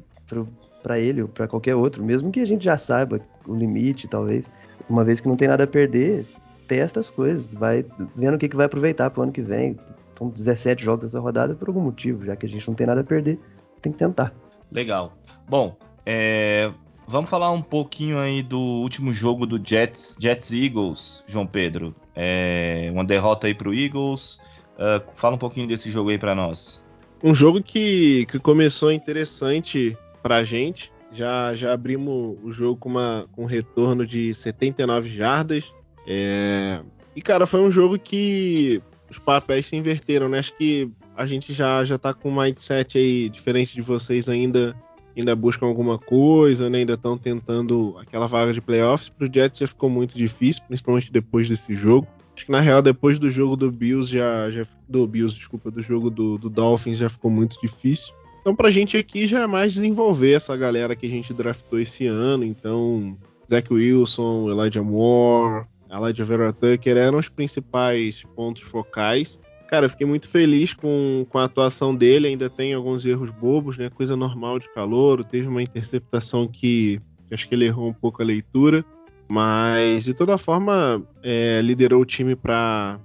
[0.82, 4.50] para ele ou para qualquer outro, mesmo que a gente já saiba o limite, talvez.
[4.88, 6.26] Uma vez que não tem nada a perder,
[6.66, 9.78] testa as coisas, vai vendo o que, que vai aproveitar pro ano que vem.
[10.16, 13.00] São 17 jogos dessa rodada por algum motivo, já que a gente não tem nada
[13.00, 13.38] a perder,
[13.80, 14.32] tem que tentar.
[14.70, 15.12] Legal.
[15.48, 16.70] Bom, é,
[17.06, 21.94] vamos falar um pouquinho aí do último jogo do Jets, Jets Eagles, João Pedro.
[22.14, 24.40] É, uma derrota aí pro Eagles.
[24.74, 26.87] Uh, fala um pouquinho desse jogo aí para nós.
[27.22, 30.92] Um jogo que, que começou interessante pra gente.
[31.12, 35.72] Já, já abrimos o jogo com, uma, com um retorno de 79 jardas.
[36.06, 36.80] É...
[37.16, 40.38] E, cara, foi um jogo que os papéis se inverteram, né?
[40.38, 44.76] Acho que a gente já, já tá com um mindset aí diferente de vocês ainda.
[45.16, 46.78] Ainda buscam alguma coisa, né?
[46.78, 49.08] Ainda estão tentando aquela vaga de playoffs.
[49.08, 52.06] Pro Jets já ficou muito difícil, principalmente depois desse jogo.
[52.38, 54.48] Acho que na real, depois do jogo do Bills, já.
[54.48, 58.14] já do Bills, desculpa, do jogo do, do Dolphins já ficou muito difícil.
[58.40, 62.06] Então, pra gente aqui já é mais desenvolver essa galera que a gente draftou esse
[62.06, 62.44] ano.
[62.44, 63.18] Então,
[63.50, 69.36] Zach Wilson, Elijah Moore, Elijah Vera Tucker eram os principais pontos focais.
[69.68, 72.28] Cara, eu fiquei muito feliz com, com a atuação dele.
[72.28, 73.90] Ainda tem alguns erros bobos, né?
[73.90, 75.24] Coisa normal de calor.
[75.24, 78.84] Teve uma interceptação que, que acho que ele errou um pouco a leitura.
[79.28, 82.98] Mas, de toda forma, é, liderou o time para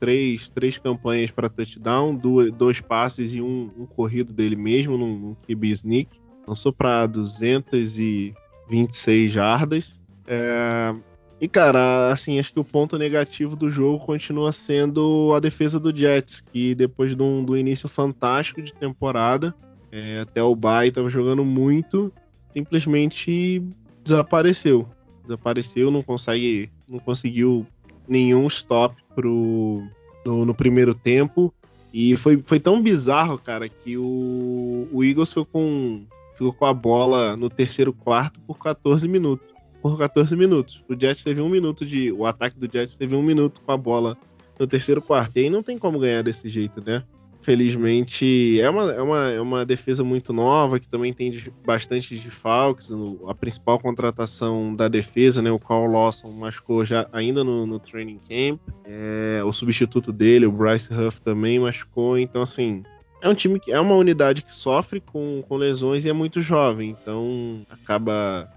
[0.00, 5.36] três, três campanhas para touchdown, dois, dois passes e um, um corrido dele mesmo, num,
[5.46, 6.10] QB sneak.
[6.46, 9.90] Lançou para 226 jardas.
[10.26, 10.94] É,
[11.40, 15.96] e, cara, assim, acho que o ponto negativo do jogo continua sendo a defesa do
[15.96, 19.54] Jets, que depois de um, do início fantástico de temporada,
[19.92, 22.12] é, até o Bay tava jogando muito,
[22.52, 23.62] simplesmente
[24.04, 24.88] desapareceu.
[25.22, 27.66] Desapareceu, não consegue, não conseguiu
[28.08, 29.82] nenhum stop pro,
[30.26, 31.52] no, no primeiro tempo.
[31.92, 36.04] E foi, foi tão bizarro, cara, que o, o Eagles ficou com,
[36.34, 40.82] ficou com a bola no terceiro quarto por 14 minutos por 14 minutos.
[40.88, 42.12] O Jets teve um minuto de.
[42.12, 44.16] O ataque do Jets teve um minuto com a bola
[44.58, 45.36] no terceiro quarto.
[45.36, 47.02] E aí não tem como ganhar desse jeito, né?
[47.42, 52.90] Felizmente, é uma, é uma, é uma defesa muito nova, que também tem bastante desfalques.
[53.26, 58.20] A principal contratação da defesa, né, o Carl Lawson, machucou já ainda no, no training
[58.28, 58.60] camp.
[58.84, 62.16] É, o substituto dele, o Bryce Huff, também machucou.
[62.16, 62.84] Então, assim,
[63.20, 66.40] é um time que é uma unidade que sofre com, com lesões e é muito
[66.40, 66.90] jovem.
[66.90, 68.48] Então, acaba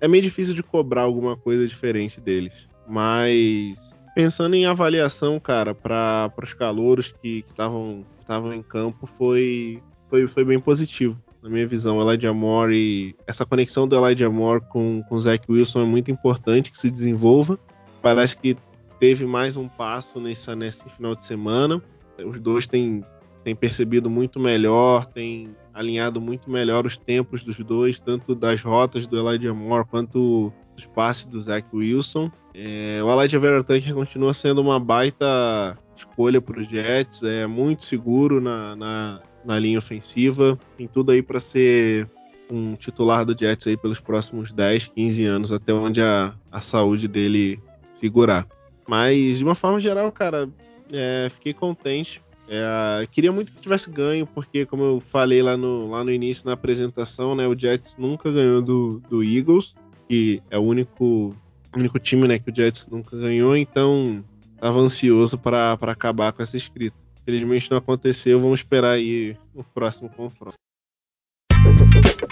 [0.00, 2.52] é meio difícil de cobrar alguma coisa diferente deles.
[2.86, 3.76] Mas
[4.18, 10.58] pensando em avaliação, cara, para os calouros que estavam em campo, foi, foi, foi bem
[10.58, 11.98] positivo, na minha visão.
[11.98, 16.10] O Elijah Moore e essa conexão do Elijah Moore com o Zach Wilson é muito
[16.10, 17.56] importante que se desenvolva.
[18.02, 18.56] Parece que
[18.98, 21.80] teve mais um passo nessa, nesse final de semana.
[22.26, 23.04] Os dois têm,
[23.44, 29.06] têm percebido muito melhor, têm alinhado muito melhor os tempos dos dois, tanto das rotas
[29.06, 32.30] do Elijah Moore quanto dos passes do Zach Wilson.
[32.54, 37.84] É, o Elijah Vera Tucker continua sendo uma baita escolha para os Jets, é muito
[37.84, 42.08] seguro na, na, na linha ofensiva, tem tudo aí para ser
[42.50, 47.08] um titular do Jets aí pelos próximos 10, 15 anos, até onde a, a saúde
[47.08, 47.60] dele
[47.90, 48.46] segurar.
[48.86, 50.48] Mas, de uma forma geral, cara,
[50.92, 55.90] é, fiquei contente é, queria muito que tivesse ganho, porque, como eu falei lá no,
[55.90, 59.74] lá no início, na apresentação, né, o Jets nunca ganhou do, do Eagles,
[60.08, 61.36] que é o único,
[61.76, 66.56] único time né, que o Jets nunca ganhou, então estava ansioso para acabar com essa
[66.56, 66.96] escrita.
[67.24, 70.54] Felizmente não aconteceu, vamos esperar aí o próximo confronto.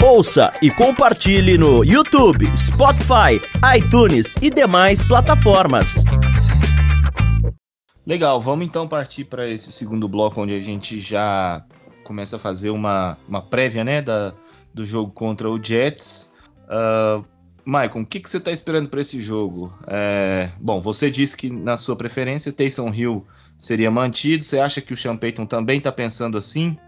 [0.03, 3.41] Ouça e compartilhe no YouTube, Spotify,
[3.77, 5.95] iTunes e demais plataformas.
[8.07, 11.65] Legal, vamos então partir para esse segundo bloco onde a gente já
[12.05, 14.33] começa a fazer uma, uma prévia né, da,
[14.73, 16.35] do jogo contra o Jets.
[16.65, 17.25] Uh,
[17.67, 19.77] Maicon, o que, que você está esperando para esse jogo?
[19.89, 23.27] É, bom, você disse que na sua preferência Taysom Hill
[23.59, 24.45] seria mantido.
[24.45, 26.79] Você acha que o Sean Payton também está pensando assim?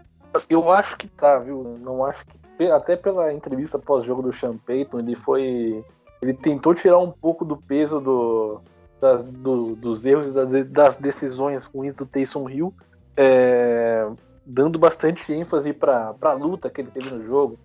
[0.49, 1.77] Eu acho que tá, viu?
[1.81, 5.83] Não acho que até pela entrevista pós-jogo do Sean Payton, ele foi
[6.21, 8.61] ele tentou tirar um pouco do peso do,
[9.01, 12.73] das, do, dos erros e das, das, decisões ruins do Taysom Hill,
[13.17, 14.07] é,
[14.45, 17.57] dando bastante ênfase para a luta que ele teve no jogo.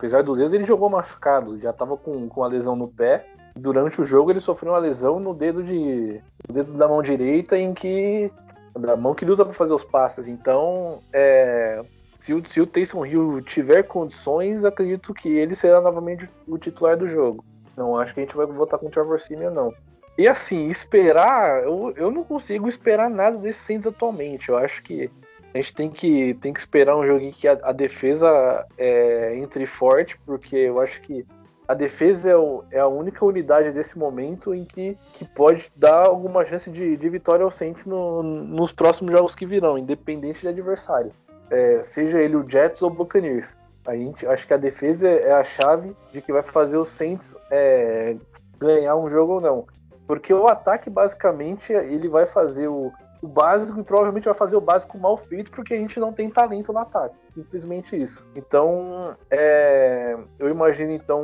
[0.00, 3.26] Apesar dos erros, ele jogou machucado, já estava com, com a lesão no pé.
[3.54, 7.58] Durante o jogo, ele sofreu uma lesão no dedo de no dedo da mão direita,
[7.58, 8.32] em que
[8.78, 10.26] da mão que ele usa para fazer os passes.
[10.26, 11.84] Então, é,
[12.18, 16.96] se o, se o Taysom Hill tiver condições, acredito que ele será novamente o titular
[16.96, 17.44] do jogo.
[17.76, 19.74] Não acho que a gente vai votar com o Trevor Simeon, não.
[20.16, 24.48] E assim, esperar, eu, eu não consigo esperar nada desse Saints atualmente.
[24.48, 25.10] Eu acho que
[25.52, 29.66] a gente tem que, tem que esperar um em que a, a defesa é, entre
[29.66, 31.26] forte, porque eu acho que
[31.66, 36.06] a defesa é, o, é, a única unidade desse momento em que, que pode dar
[36.06, 40.48] alguma chance de, de vitória ao Saints no, nos próximos jogos que virão, independente de
[40.48, 41.12] adversário.
[41.48, 43.56] É, seja ele o Jets ou o Buccaneers.
[43.86, 47.36] A gente acho que a defesa é a chave de que vai fazer o Saints
[47.50, 48.16] é,
[48.58, 49.66] ganhar um jogo ou não.
[50.06, 54.60] Porque o ataque, basicamente, ele vai fazer o, o básico e provavelmente vai fazer o
[54.60, 57.14] básico mal feito porque a gente não tem talento no ataque.
[57.34, 58.24] Simplesmente isso.
[58.34, 61.20] Então, é, eu imagino então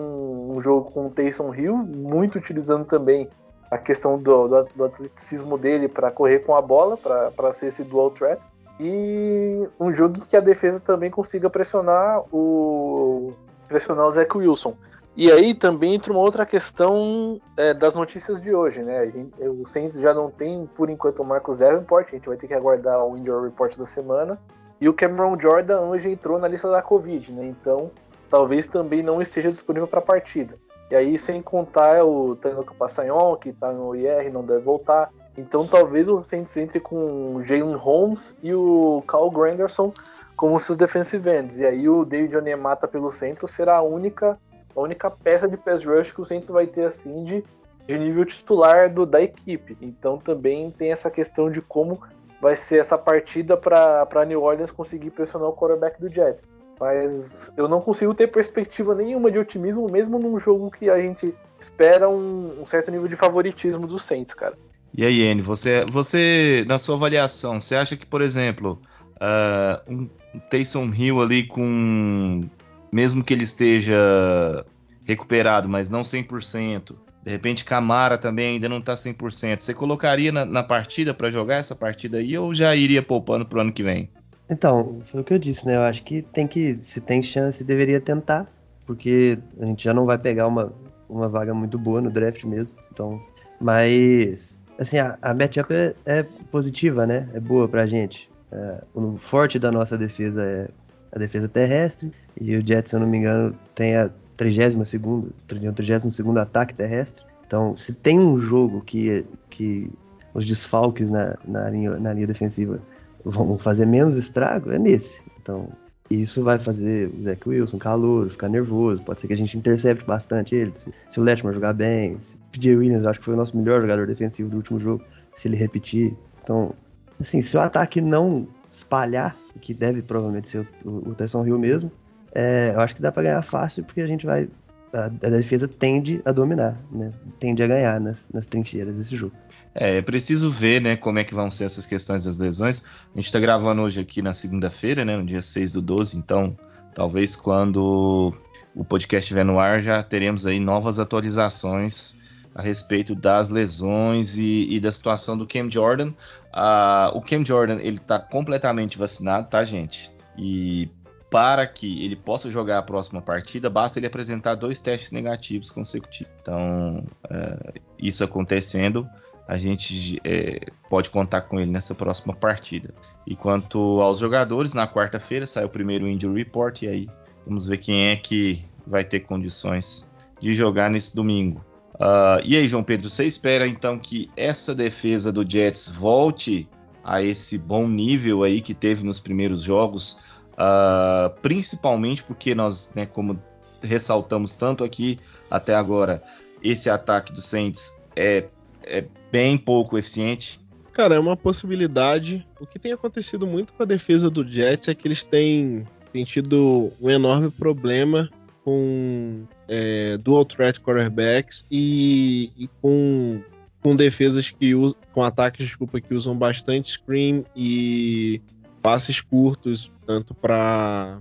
[0.50, 3.28] um jogo com o Taysom Hill, muito utilizando também
[3.70, 7.82] a questão do, do, do atleticismo dele para correr com a bola, para ser esse
[7.82, 8.40] dual threat.
[8.78, 13.32] E um jogo que a defesa também consiga pressionar o
[13.66, 14.76] pressionar o Zach Wilson.
[15.16, 19.10] E aí também entra uma outra questão é, das notícias de hoje, né?
[19.40, 22.52] O Saints já não tem, por enquanto, o Marcos Davenport, a gente vai ter que
[22.52, 24.38] aguardar o injury report da semana.
[24.78, 27.46] E o Cameron Jordan hoje entrou na lista da Covid, né?
[27.46, 27.90] Então,
[28.30, 30.58] talvez também não esteja disponível para a partida.
[30.90, 35.10] E aí, sem contar o Tanoka Passanhon, que está no IR, não deve voltar.
[35.38, 39.94] Então, talvez o Saints entre com o Jalen Holmes e o Carl Granderson
[40.36, 41.58] como seus defensive ends.
[41.58, 44.38] E aí, o David Onemata pelo centro será a única
[44.76, 47.44] a única peça de pass rush que o Saints vai ter assim de,
[47.86, 49.76] de nível titular do, da equipe.
[49.80, 52.00] Então também tem essa questão de como
[52.40, 56.44] vai ser essa partida para New Orleans conseguir pressionar o quarterback do Jets.
[56.78, 61.34] Mas eu não consigo ter perspectiva nenhuma de otimismo, mesmo num jogo que a gente
[61.58, 64.54] espera um, um certo nível de favoritismo do Saints, cara.
[64.94, 68.78] E aí, N, você, você, na sua avaliação, você acha que, por exemplo,
[69.16, 70.08] uh, um
[70.50, 72.42] Taysom Hill ali com
[72.92, 74.64] mesmo que ele esteja
[75.04, 80.44] recuperado, mas não 100%, de repente Camara também ainda não está 100%, você colocaria na,
[80.44, 83.82] na partida para jogar essa partida aí ou já iria poupando para o ano que
[83.82, 84.10] vem?
[84.48, 85.74] Então, foi o que eu disse, né?
[85.74, 88.46] Eu acho que tem que, se tem chance, deveria tentar,
[88.86, 90.72] porque a gente já não vai pegar uma,
[91.08, 92.78] uma vaga muito boa no draft mesmo.
[92.92, 93.20] Então,
[93.60, 97.28] mas assim, a, a matchup é, é positiva, né?
[97.34, 98.30] É boa pra gente.
[98.52, 100.68] É, o forte da nossa defesa é
[101.16, 102.12] a defesa terrestre.
[102.38, 106.74] E o Jets, se eu não me engano, tem a 32 segundo, 32 segundo ataque
[106.74, 107.24] terrestre.
[107.46, 109.90] Então, se tem um jogo que, que
[110.34, 112.80] os desfalques na, na, linha, na linha defensiva
[113.24, 115.22] vão fazer menos estrago, é nesse.
[115.40, 115.68] Então,
[116.10, 119.02] isso vai fazer o Zach Wilson calor, ficar nervoso.
[119.02, 120.72] Pode ser que a gente intercepte bastante ele.
[120.74, 123.38] Se, se o Letman jogar bem, se o PJ Williams, eu acho que foi o
[123.38, 125.02] nosso melhor jogador defensivo do último jogo,
[125.34, 126.14] se ele repetir.
[126.42, 126.74] Então,
[127.18, 128.46] assim, se o ataque não
[128.76, 131.90] espalhar, que deve provavelmente ser o, o, Tyson Hill mesmo,
[132.34, 134.48] é, eu acho que dá para ganhar fácil porque a gente vai.
[134.92, 137.12] A, a, defesa tende a dominar, né?
[137.38, 139.34] Tende a ganhar nas, nas trincheiras desse jogo.
[139.74, 142.82] É, é preciso ver, né, como é que vão ser essas questões das lesões.
[143.14, 146.56] A gente tá gravando hoje aqui na segunda-feira, né, no dia 6 do 12, então
[146.94, 148.32] talvez quando
[148.74, 152.18] o podcast estiver no ar já teremos aí novas atualizações
[152.56, 156.08] a respeito das lesões e, e da situação do Cam Jordan.
[156.54, 160.10] Uh, o Cam Jordan ele está completamente vacinado, tá, gente?
[160.38, 160.88] E
[161.30, 166.32] para que ele possa jogar a próxima partida, basta ele apresentar dois testes negativos consecutivos.
[166.40, 169.06] Então, uh, isso acontecendo,
[169.46, 172.94] a gente é, pode contar com ele nessa próxima partida.
[173.26, 177.08] E quanto aos jogadores, na quarta-feira sai o primeiro injury report e aí
[177.44, 181.62] vamos ver quem é que vai ter condições de jogar nesse domingo.
[181.96, 186.68] Uh, e aí, João Pedro, você espera então que essa defesa do Jets volte
[187.02, 190.20] a esse bom nível aí que teve nos primeiros jogos,
[190.52, 193.40] uh, principalmente porque nós, né, como
[193.80, 195.18] ressaltamos tanto aqui
[195.50, 196.22] até agora,
[196.62, 198.46] esse ataque do Saints é,
[198.82, 200.60] é bem pouco eficiente.
[200.92, 202.46] Cara, é uma possibilidade.
[202.60, 206.24] O que tem acontecido muito com a defesa do Jets é que eles têm, têm
[206.24, 208.28] tido um enorme problema
[208.66, 213.40] com é, dual threat quarterbacks e, e com,
[213.80, 218.42] com defesas que usam, com ataques, desculpa, que usam bastante screen e
[218.82, 221.20] passes curtos, tanto para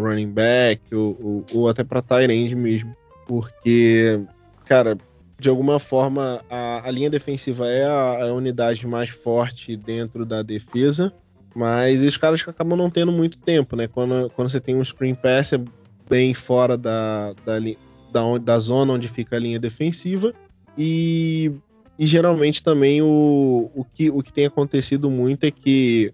[0.00, 2.96] running back ou, ou, ou até para tight end mesmo.
[3.24, 4.20] Porque,
[4.64, 4.98] cara,
[5.38, 10.42] de alguma forma, a, a linha defensiva é a, a, unidade mais forte dentro da
[10.42, 11.12] defesa,
[11.54, 13.86] mas os caras acabam não tendo muito tempo, né?
[13.86, 15.58] Quando, quando você tem um screen pass, é
[16.10, 17.58] bem fora da, da,
[18.12, 20.34] da, da zona onde fica a linha defensiva.
[20.76, 21.52] E,
[21.96, 26.12] e geralmente também o, o, que, o que tem acontecido muito é que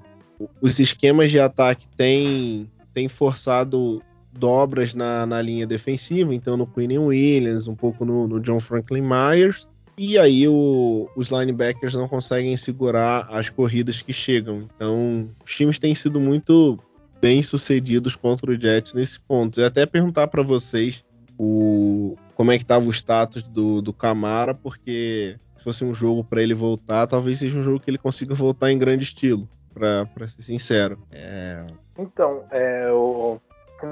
[0.61, 6.99] os esquemas de ataque têm, tem forçado dobras na, na linha defensiva, então no Quinn
[6.99, 9.67] Williams, um pouco no, no John Franklin Myers,
[9.99, 14.69] e aí o, os linebackers não conseguem segurar as corridas que chegam.
[14.77, 16.79] Então, os times têm sido muito
[17.21, 19.61] bem sucedidos contra o Jets nesse ponto.
[19.61, 21.05] E até perguntar para vocês
[21.39, 26.23] o, como é que estava o status do, do Camara, porque se fosse um jogo
[26.25, 30.07] para ele voltar, talvez seja um jogo que ele consiga voltar em grande estilo, para
[30.29, 30.99] ser sincero.
[31.11, 31.65] É...
[31.99, 33.41] Então, é, o,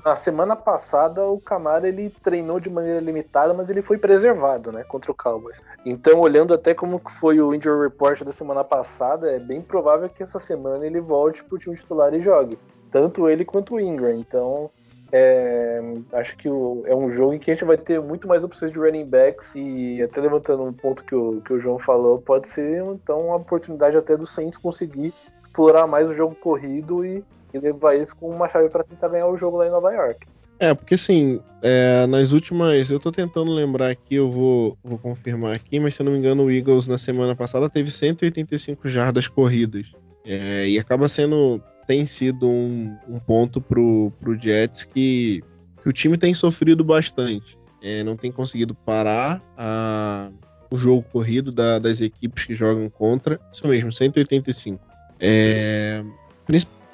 [0.04, 4.84] na semana passada o Camara ele treinou de maneira limitada, mas ele foi preservado, né,
[4.84, 5.60] contra o Cowboys.
[5.84, 10.22] Então, olhando até como foi o injury report da semana passada, é bem provável que
[10.22, 12.58] essa semana ele volte pro time titular e jogue,
[12.94, 14.12] tanto ele quanto o Ingram.
[14.12, 14.70] Então,
[15.10, 15.80] é,
[16.12, 18.70] acho que o, é um jogo em que a gente vai ter muito mais opções
[18.70, 22.46] de running backs e até levantando um ponto que o, que o João falou, pode
[22.48, 27.58] ser então uma oportunidade até do Saints conseguir explorar mais o jogo corrido e e
[27.58, 30.26] levar isso como uma chave para tentar ganhar o jogo lá em Nova York.
[30.58, 32.90] É, porque assim, é, nas últimas.
[32.90, 36.18] Eu tô tentando lembrar aqui, eu vou, vou confirmar aqui, mas se eu não me
[36.18, 39.86] engano, o Eagles na semana passada teve 185 jardas corridas.
[40.24, 41.60] É, e acaba sendo.
[41.86, 45.42] Tem sido um, um ponto pro, pro Jets que,
[45.82, 47.58] que o time tem sofrido bastante.
[47.82, 50.30] É, não tem conseguido parar a,
[50.70, 53.38] o jogo corrido da, das equipes que jogam contra.
[53.52, 54.80] Isso mesmo, 185.
[55.20, 56.02] É,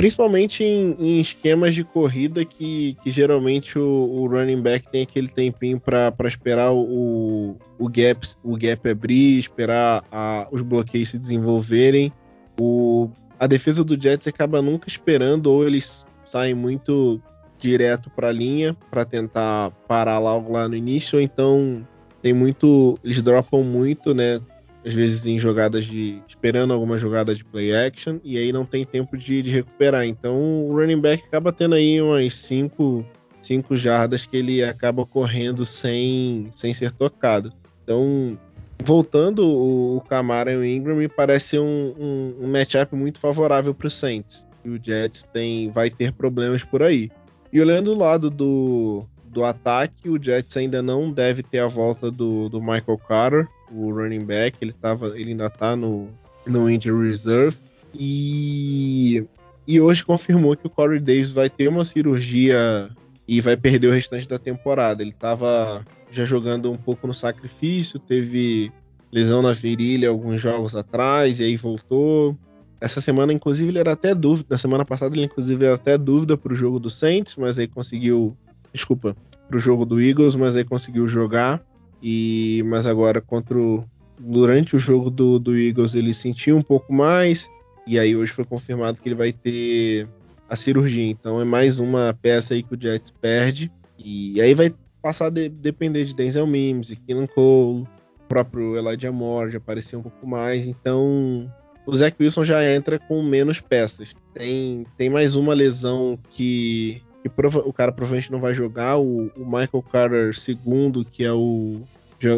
[0.00, 5.28] Principalmente em, em, esquemas de corrida que, que geralmente o, o running back tem aquele
[5.28, 12.10] tempinho para esperar o, o, gap, o gap abrir, esperar a, os bloqueios se desenvolverem.
[12.58, 17.20] O, a defesa do Jets acaba nunca esperando, ou eles saem muito
[17.58, 21.84] direto para a linha para tentar parar logo lá no início, ou então
[22.22, 22.96] tem muito.
[23.02, 24.40] Eles dropam muito, né?
[24.84, 26.22] às vezes em jogadas de.
[26.28, 30.06] esperando alguma jogada de play action, e aí não tem tempo de, de recuperar.
[30.06, 33.04] Então o running back acaba tendo aí umas 5
[33.40, 37.52] cinco, jardas que ele acaba correndo sem, sem ser tocado.
[37.82, 38.38] Então,
[38.84, 43.88] voltando o, Camara e o Ingram, me parece um, um, um matchup muito favorável para
[43.88, 44.46] o Saints.
[44.64, 47.10] E o Jets tem, vai ter problemas por aí.
[47.52, 52.10] E olhando o lado do, do ataque, o Jets ainda não deve ter a volta
[52.10, 56.08] do, do Michael Carter, o running back, ele, tava, ele ainda tá no,
[56.46, 57.56] no injury reserve.
[57.94, 59.24] E,
[59.66, 62.90] e hoje confirmou que o Corey Davis vai ter uma cirurgia
[63.26, 65.02] e vai perder o restante da temporada.
[65.02, 68.72] Ele tava já jogando um pouco no sacrifício, teve
[69.12, 72.36] lesão na virilha alguns jogos atrás, e aí voltou.
[72.80, 74.48] Essa semana, inclusive, ele era até dúvida.
[74.50, 78.36] Na semana passada, ele, inclusive, era até dúvida pro jogo do Saints, mas aí conseguiu
[78.72, 79.16] desculpa,
[79.48, 81.62] pro jogo do Eagles, mas aí conseguiu jogar.
[82.02, 83.84] E mas agora contra o,
[84.18, 87.50] durante o jogo do, do Eagles ele sentiu um pouco mais
[87.86, 90.08] e aí hoje foi confirmado que ele vai ter
[90.48, 91.10] a cirurgia.
[91.10, 95.30] Então é mais uma peça aí que o Jets perde e aí vai passar a
[95.30, 97.86] de, depender de Denzel Mims, e Keenan Cole, o
[98.28, 100.66] próprio Elijah Moore já apareceu um pouco mais.
[100.66, 101.50] Então
[101.86, 104.12] o Zach Wilson já entra com menos peças.
[104.34, 108.98] Tem, tem mais uma lesão que que prova o cara provavelmente não vai jogar.
[108.98, 111.82] O, o Michael Carter II, que é o,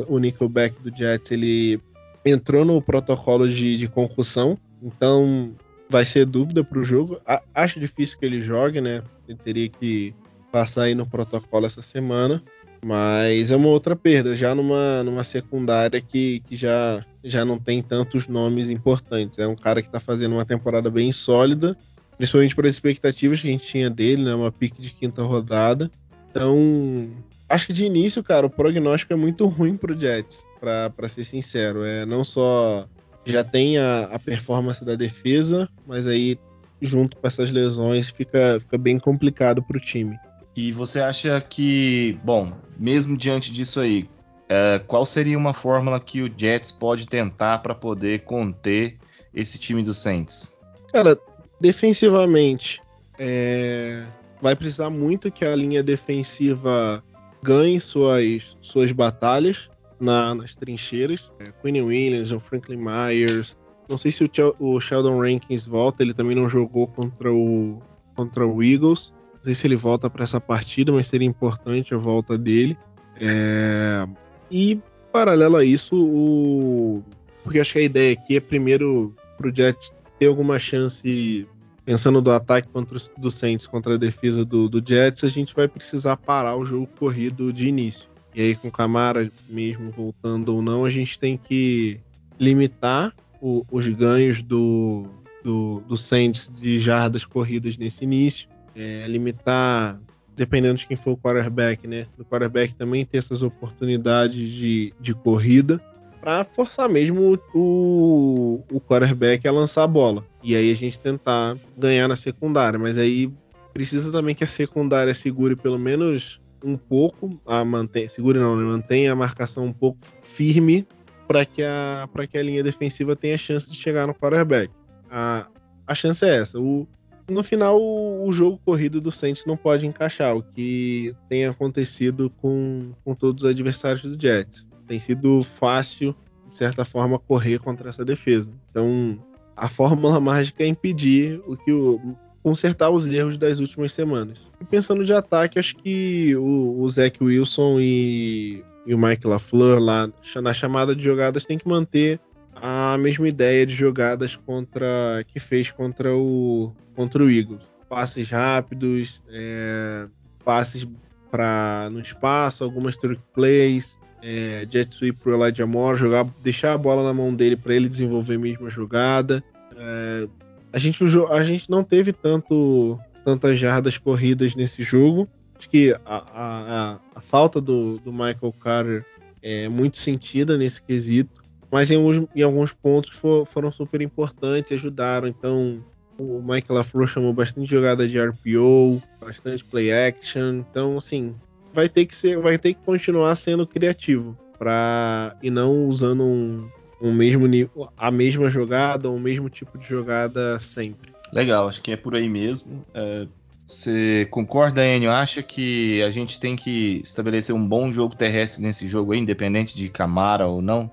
[0.08, 1.80] o nickelback do Jets, ele
[2.24, 5.54] entrou no protocolo de, de concussão, então
[5.88, 7.20] vai ser dúvida para o jogo.
[7.26, 9.02] A, acho difícil que ele jogue, né?
[9.28, 10.14] Ele teria que
[10.52, 12.42] passar aí no protocolo essa semana.
[12.84, 17.80] Mas é uma outra perda, já numa, numa secundária que, que já, já não tem
[17.80, 19.38] tantos nomes importantes.
[19.38, 21.76] É um cara que está fazendo uma temporada bem sólida
[22.16, 24.32] Principalmente para as expectativas que a gente tinha dele, né?
[24.32, 25.90] Uma pique de quinta rodada.
[26.30, 27.10] Então,
[27.48, 31.82] acho que de início, cara, o prognóstico é muito ruim pro Jets, para ser sincero.
[31.82, 32.86] É não só
[33.24, 36.38] já tem a, a performance da defesa, mas aí
[36.80, 40.16] junto com essas lesões fica, fica bem complicado pro time.
[40.54, 44.08] E você acha que, bom, mesmo diante disso aí,
[44.48, 48.98] é, qual seria uma fórmula que o Jets pode tentar para poder conter
[49.32, 50.60] esse time do Saints?
[50.92, 51.18] Cara,
[51.62, 52.82] Defensivamente,
[53.16, 54.04] é,
[54.40, 57.04] vai precisar muito que a linha defensiva
[57.40, 59.70] ganhe suas, suas batalhas
[60.00, 61.30] na, nas trincheiras.
[61.38, 63.56] É, Williams, o Franklin Myers.
[63.88, 67.80] Não sei se o, o, Sheldon Rankins volta, ele também não jogou contra o,
[68.16, 69.12] contra o Eagles.
[69.42, 72.78] Não sei se ele volta para essa partida, mas seria importante a volta dele.
[73.20, 74.06] É,
[74.48, 74.78] e,
[75.10, 77.02] paralelo a isso, o,
[77.42, 81.44] porque acho que a ideia aqui é primeiro pro Jets ter alguma chance
[81.84, 85.52] pensando do ataque contra o, do Saints contra a defesa do, do Jets, a gente
[85.52, 88.08] vai precisar parar o jogo corrido de início.
[88.32, 91.98] E aí, com o Camara mesmo voltando ou não, a gente tem que
[92.38, 95.04] limitar o, os ganhos do,
[95.42, 99.98] do, do Saints de jardas corridas nesse início é, limitar,
[100.36, 102.06] dependendo de quem for o quarterback, né?
[102.18, 105.80] O quarterback também ter essas oportunidades de, de corrida
[106.20, 110.24] para forçar mesmo o, o quarterback a lançar a bola.
[110.42, 112.78] E aí a gente tentar ganhar na secundária.
[112.78, 113.30] Mas aí
[113.74, 118.62] precisa também que a secundária segure pelo menos um pouco, a manter, segure não, né?
[118.62, 120.86] mantenha a marcação um pouco firme
[121.26, 124.70] para que, a, que a linha defensiva tenha chance de chegar no quarterback.
[125.10, 125.48] A,
[125.86, 126.60] a chance é essa.
[126.60, 126.86] O,
[127.30, 132.92] no final, o, jogo corrido do Saints não pode encaixar, o que tem acontecido com,
[133.04, 134.68] com todos os adversários do Jets.
[134.86, 136.14] Tem sido fácil,
[136.46, 138.52] de certa forma, correr contra essa defesa.
[138.70, 139.18] Então,
[139.56, 144.38] a fórmula mágica é impedir o que o, consertar os erros das últimas semanas.
[144.60, 149.78] E pensando de ataque, acho que o, o Zach Wilson e, e o Mike LaFleur
[149.78, 150.10] lá
[150.42, 152.20] na chamada de jogadas tem que manter
[152.54, 157.62] a mesma ideia de jogadas contra que fez contra o contra o Eagles.
[157.88, 160.06] Passes rápidos, é,
[160.44, 160.86] passes
[161.30, 166.78] para no espaço, algumas trick plays, é, jet sweep pro Elijah Moore, jogar, deixar a
[166.78, 169.42] bola na mão dele para ele desenvolver mesmo a jogada.
[169.76, 170.28] É,
[170.72, 175.28] a gente, a gente não teve tanto, tantas jardas corridas nesse jogo.
[175.58, 179.04] Acho que a, a, a falta do, do Michael Carter
[179.42, 181.41] é muito sentida nesse quesito.
[181.72, 185.26] Mas em alguns, em alguns pontos for, foram super importantes, ajudaram.
[185.26, 185.82] Então,
[186.18, 190.56] o Michael LaFleur chamou bastante jogada de RPO, bastante play action.
[190.56, 191.34] Então, assim,
[191.72, 196.68] vai ter que ser, vai ter que continuar sendo criativo para e não usando um,
[197.00, 197.48] um mesmo
[197.96, 201.10] a mesma jogada, o mesmo tipo de jogada sempre.
[201.32, 202.84] Legal, acho que é por aí mesmo.
[202.92, 203.26] É,
[203.66, 205.10] você concorda, Enio?
[205.10, 209.74] Acha que a gente tem que estabelecer um bom jogo terrestre nesse jogo aí, independente
[209.74, 210.90] de Camara ou não?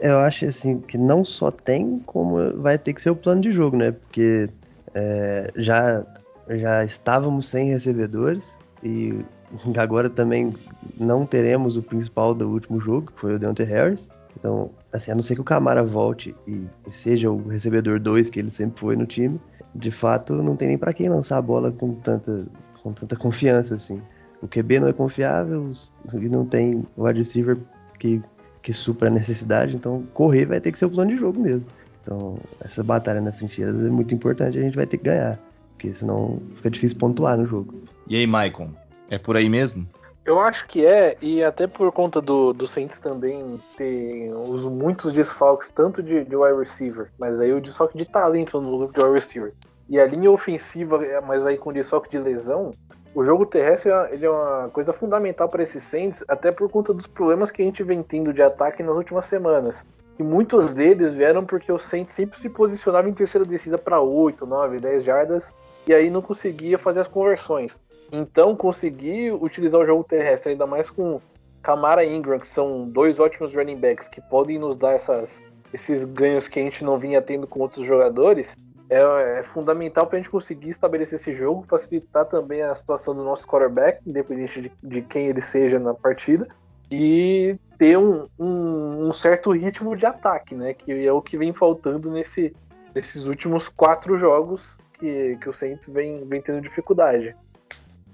[0.00, 3.52] Eu acho assim que não só tem, como vai ter que ser o plano de
[3.52, 3.92] jogo, né?
[3.92, 4.48] Porque
[4.94, 6.04] é, já,
[6.48, 9.24] já estávamos sem recebedores e
[9.78, 10.54] agora também
[10.98, 14.08] não teremos o principal do último jogo, que foi o Deontay Harris.
[14.38, 18.38] Então, assim, a não ser que o Camara volte e, seja o recebedor 2 que
[18.38, 19.40] ele sempre foi no time,
[19.74, 22.46] de fato não tem nem para quem lançar a bola com tanta,
[22.82, 24.00] com tanta confiança, assim.
[24.42, 25.72] O QB não é confiável
[26.14, 27.58] e não tem o wide receiver
[27.98, 28.22] que,
[28.66, 31.64] que supra a necessidade, então correr vai ter que ser o plano de jogo mesmo.
[32.02, 35.38] Então, essa batalha nas trincheiras é muito importante, a gente vai ter que ganhar,
[35.70, 37.80] porque senão fica difícil pontuar no jogo.
[38.08, 38.72] E aí, Maicon,
[39.08, 39.88] é por aí mesmo?
[40.24, 45.12] Eu acho que é, e até por conta do, do Saints também ter os muitos
[45.12, 49.00] desfalques, tanto de, de wide receiver, mas aí o desfalque de talento no grupo de
[49.00, 49.52] wide receiver.
[49.88, 52.72] E a linha ofensiva, mas aí com desfalque de lesão,
[53.16, 57.06] o jogo terrestre ele é uma coisa fundamental para esses Saints, até por conta dos
[57.06, 59.86] problemas que a gente vem tendo de ataque nas últimas semanas.
[60.18, 64.44] E muitos deles vieram porque o Saints sempre se posicionava em terceira descida para 8,
[64.44, 65.54] 9, 10 jardas
[65.88, 67.80] e aí não conseguia fazer as conversões.
[68.12, 71.18] Então, conseguir utilizar o jogo terrestre, ainda mais com
[71.62, 75.42] Camara e Ingram, que são dois ótimos running backs que podem nos dar essas,
[75.72, 78.54] esses ganhos que a gente não vinha tendo com outros jogadores,
[78.88, 83.24] é, é fundamental para a gente conseguir estabelecer esse jogo, facilitar também a situação do
[83.24, 86.46] nosso quarterback, independente de, de quem ele seja na partida,
[86.90, 90.72] e ter um, um, um, certo ritmo de ataque, né?
[90.72, 92.54] Que é o que vem faltando nesse,
[92.94, 97.34] nesses últimos quatro jogos que, que o Saints vem, vem tendo dificuldade.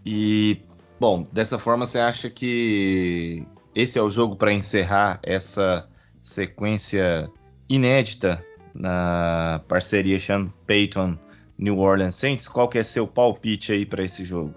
[0.05, 0.63] E,
[0.99, 5.89] bom, dessa forma você acha que esse é o jogo para encerrar essa
[6.21, 7.31] sequência
[7.69, 8.45] inédita
[8.75, 11.17] na parceria Sean Payton
[11.59, 12.49] New Orleans Saints?
[12.49, 14.55] Qual que é seu palpite aí para esse jogo?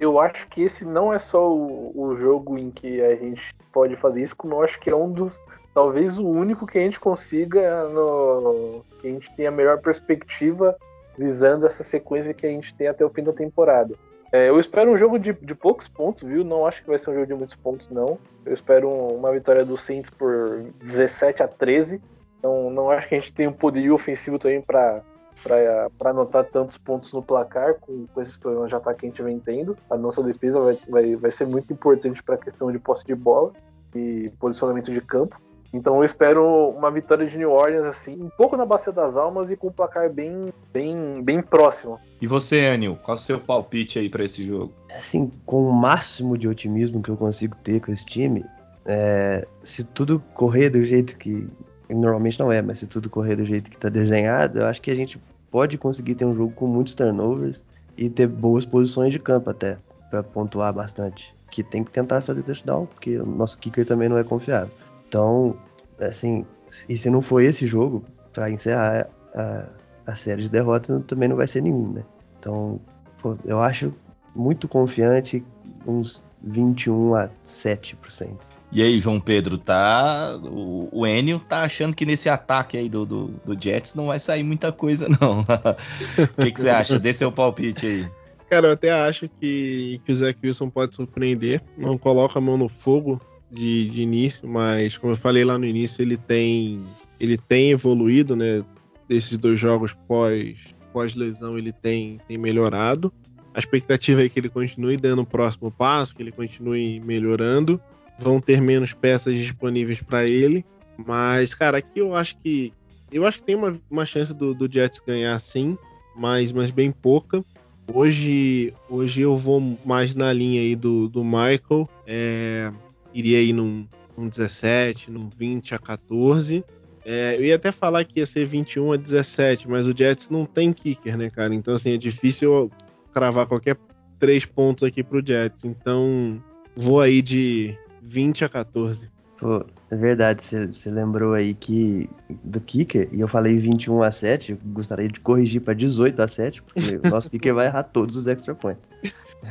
[0.00, 3.94] Eu acho que esse não é só o, o, jogo em que a gente pode
[3.94, 5.40] fazer isso, como eu acho que é um dos,
[5.72, 10.76] talvez o único que a gente consiga, no, que a gente tenha a melhor perspectiva
[11.16, 13.94] visando essa sequência que a gente tem até o fim da temporada.
[14.30, 16.44] É, eu espero um jogo de, de, poucos pontos, viu?
[16.44, 18.18] Não acho que vai ser um jogo de muitos pontos, não.
[18.44, 22.00] Eu espero uma vitória do Saints por 17 a 13.
[22.38, 25.02] Então, não acho que a gente tem um poderio ofensivo também para
[25.44, 29.22] para anotar tantos pontos no placar com, com esses problemas de ataque que a gente
[29.22, 29.76] vem tendo.
[29.88, 33.14] A nossa defesa vai, vai, vai ser muito importante para a questão de posse de
[33.14, 33.52] bola
[33.94, 35.40] e posicionamento de campo.
[35.72, 39.50] Então eu espero uma vitória de New Orleans assim, um pouco na bacia das almas
[39.50, 41.98] e com um placar bem, bem, bem próximo.
[42.20, 44.72] E você, Anil, qual é o seu palpite aí para esse jogo?
[44.90, 48.44] Assim, com o máximo de otimismo que eu consigo ter com esse time,
[48.86, 51.46] é, se tudo correr do jeito que
[51.94, 54.90] normalmente não é, mas se tudo correr do jeito que está desenhado, eu acho que
[54.90, 55.20] a gente
[55.50, 57.64] pode conseguir ter um jogo com muitos turnovers
[57.96, 59.78] e ter boas posições de campo até
[60.10, 61.34] para pontuar bastante.
[61.50, 64.70] Que tem que tentar fazer touchdown, porque o nosso kicker também não é confiável.
[65.08, 65.56] Então,
[65.98, 66.44] assim,
[66.88, 69.64] e se não for esse jogo, para encerrar a,
[70.06, 72.04] a, série de derrotas, também não vai ser nenhum, né?
[72.38, 72.78] Então,
[73.20, 73.92] Pô, eu acho
[74.34, 75.44] muito confiante,
[75.86, 78.58] uns 21 a 7%.
[78.70, 80.38] E aí, João Pedro, tá.
[80.42, 84.18] O, o Enio tá achando que nesse ataque aí do, do, do Jets não vai
[84.18, 85.40] sair muita coisa, não.
[86.36, 86.98] O que, que você acha?
[86.98, 88.08] Dê seu palpite aí.
[88.50, 91.62] Cara, eu até acho que, que o Zach Wilson pode surpreender.
[91.76, 93.20] Não coloca a mão no fogo
[93.50, 96.82] de, de início, mas como eu falei lá no início, ele tem,
[97.20, 98.64] ele tem evoluído, né?
[99.08, 100.56] Desses dois jogos pós,
[100.92, 103.12] pós lesão, ele tem, tem melhorado.
[103.58, 107.80] A expectativa é que ele continue dando o próximo passo, que ele continue melhorando.
[108.16, 110.64] Vão ter menos peças disponíveis para ele.
[110.96, 112.72] Mas, cara, aqui eu acho que.
[113.10, 115.76] Eu acho que tem uma, uma chance do, do Jets ganhar sim,
[116.14, 117.44] mas, mas bem pouca.
[117.92, 121.88] Hoje, hoje eu vou mais na linha aí do, do Michael.
[122.06, 122.70] É,
[123.12, 126.64] iria aí num, num 17, num 20 a 14.
[127.04, 130.46] É, eu ia até falar que ia ser 21 a 17, mas o Jets não
[130.46, 131.52] tem kicker, né, cara?
[131.52, 132.70] Então, assim, é difícil
[133.12, 133.76] cravar qualquer
[134.18, 135.64] três pontos aqui pro Jets.
[135.64, 136.42] Então,
[136.76, 139.10] vou aí de 20 a 14.
[139.38, 142.10] Pô, é verdade, você lembrou aí que
[142.42, 146.26] do kicker, e eu falei 21 a 7, eu gostaria de corrigir para 18 a
[146.26, 148.90] 7, porque o nosso kicker vai errar todos os extra points.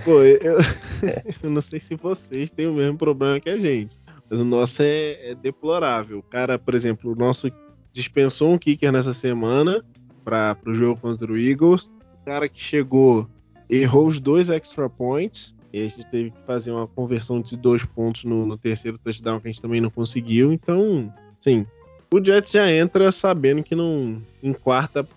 [0.04, 0.58] Pô, eu,
[1.42, 3.98] eu, não sei se vocês têm o mesmo problema que a gente,
[4.30, 6.20] mas o nosso é, é deplorável.
[6.20, 7.50] O cara, por exemplo, o nosso
[7.94, 9.82] dispensou um kicker nessa semana
[10.26, 11.90] para o jogo contra o Eagles.
[12.22, 13.26] O cara que chegou
[13.70, 17.84] errou os dois extra points e a gente teve que fazer uma conversão de dois
[17.84, 20.52] pontos no, no terceiro touchdown que a gente também não conseguiu.
[20.54, 21.66] Então, sim,
[22.14, 25.08] o Jets já entra sabendo que não em quarta,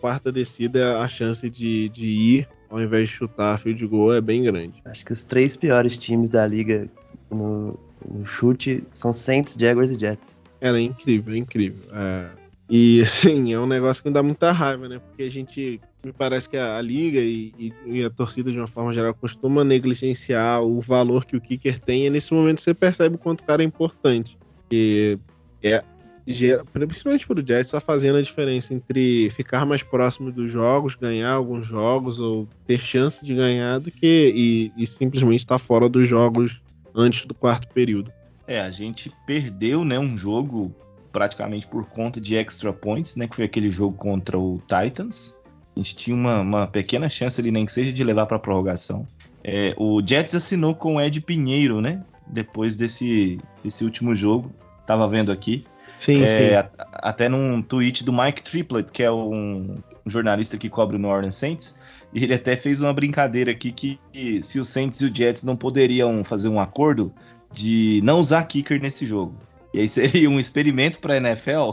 [0.00, 4.44] quarta descida a chance de, de ir ao invés de chutar field goal é bem
[4.44, 4.80] grande.
[4.84, 6.88] Acho que os três piores times da liga
[7.30, 7.78] no,
[8.08, 10.38] no chute são Saints, Jaguars e Jets.
[10.60, 11.80] Era é incrível, é incrível.
[11.92, 12.28] É,
[12.68, 15.00] e assim, é um negócio que me dá muita raiva, né?
[15.00, 18.58] Porque a gente me parece que a, a liga e, e, e, a torcida de
[18.58, 22.72] uma forma geral costuma negligenciar o valor que o kicker tem e nesse momento você
[22.72, 24.38] percebe o quanto o cara é importante.
[24.72, 25.18] E
[25.62, 25.84] é
[26.26, 30.94] gera, principalmente para o Jets está fazendo a diferença entre ficar mais próximo dos jogos,
[30.94, 35.58] ganhar alguns jogos ou ter chance de ganhar do que e, e simplesmente estar tá
[35.58, 36.60] fora dos jogos
[36.94, 38.12] antes do quarto período.
[38.46, 40.74] É, a gente perdeu, né, um jogo
[41.12, 45.39] praticamente por conta de extra points, né, que foi aquele jogo contra o Titans
[45.76, 49.06] a gente tinha uma, uma pequena chance ali, nem que seja de levar para prorrogação.
[49.42, 52.02] É, o Jets assinou com o Ed Pinheiro, né?
[52.26, 54.52] Depois desse, desse último jogo.
[54.86, 55.64] Tava vendo aqui.
[55.96, 56.54] Sim, é, sim.
[56.54, 60.98] A, até num tweet do Mike Triplett, que é um, um, jornalista que cobre o
[60.98, 61.76] New Orleans Saints,
[62.12, 65.44] e ele até fez uma brincadeira aqui que, que se o Saints e o Jets
[65.44, 67.12] não poderiam fazer um acordo
[67.52, 69.34] de não usar kicker nesse jogo.
[69.72, 71.72] E aí seria um experimento para a NFL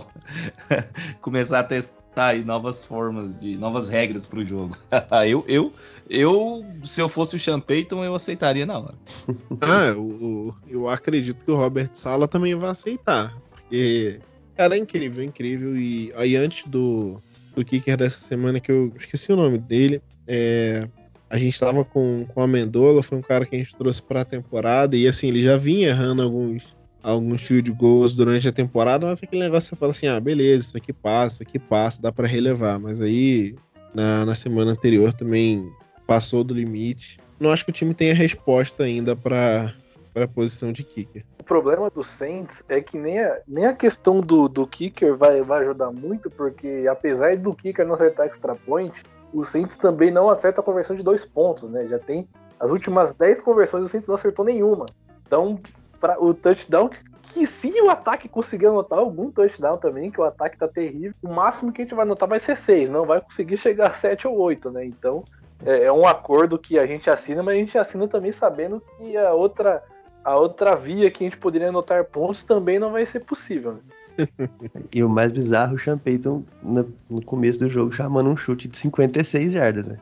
[1.22, 4.78] começar a testar aí novas formas de novas regras para o jogo.
[5.28, 5.74] eu, eu,
[6.09, 8.95] eu, se eu fosse o Sean Payton, eu aceitaria na hora.
[9.61, 14.20] ah, eu, eu acredito que o Robert Sala também vai aceitar, porque
[14.57, 17.22] cara é incrível, é incrível e aí antes do
[17.55, 20.88] do kicker dessa semana que eu esqueci o nome dele, é,
[21.28, 24.22] a gente estava com, com a Mendola, foi um cara que a gente trouxe para
[24.22, 29.06] a temporada e assim ele já vinha errando alguns alguns field goals durante a temporada,
[29.06, 32.12] mas aquele negócio você fala assim, ah, beleza, isso aqui passa, isso aqui passa, dá
[32.12, 32.80] para relevar.
[32.80, 33.56] Mas aí,
[33.93, 35.72] na, na semana anterior também
[36.06, 37.18] passou do limite.
[37.39, 39.74] Não acho que o time tenha resposta ainda para
[40.16, 41.24] a posição de kicker.
[41.39, 45.41] O problema do Saints é que nem a, nem a questão do, do kicker vai,
[45.41, 50.30] vai ajudar muito, porque apesar do kicker não acertar extra point, o Saints também não
[50.30, 51.88] acerta a conversão de dois pontos, né?
[51.88, 52.28] Já tem
[52.60, 54.86] as últimas 10 conversões, o Saints não acertou nenhuma.
[55.26, 55.60] Então,
[56.00, 56.98] pra, o touchdown que,
[57.34, 61.34] que se o ataque conseguir anotar algum touchdown também, que o ataque tá terrível, o
[61.34, 64.28] máximo que a gente vai anotar vai ser seis, não vai conseguir chegar a sete
[64.28, 64.86] ou oito, né?
[64.86, 65.24] Então
[65.66, 69.18] é, é, um acordo que a gente assina, mas a gente assina também sabendo que
[69.18, 69.84] a outra
[70.24, 73.74] a outra via que a gente poderia anotar pontos também não vai ser possível.
[73.74, 73.80] Né?
[74.93, 78.68] e o mais bizarro, o Sean Payton, no, no, começo do jogo, chamando um chute
[78.68, 79.98] de 56 jardas, né?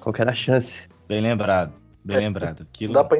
[0.00, 0.88] Qual era a chance?
[1.06, 1.72] Bem lembrado,
[2.02, 2.62] bem é, lembrado.
[2.62, 2.94] Aquilo...
[2.94, 3.18] Dá pra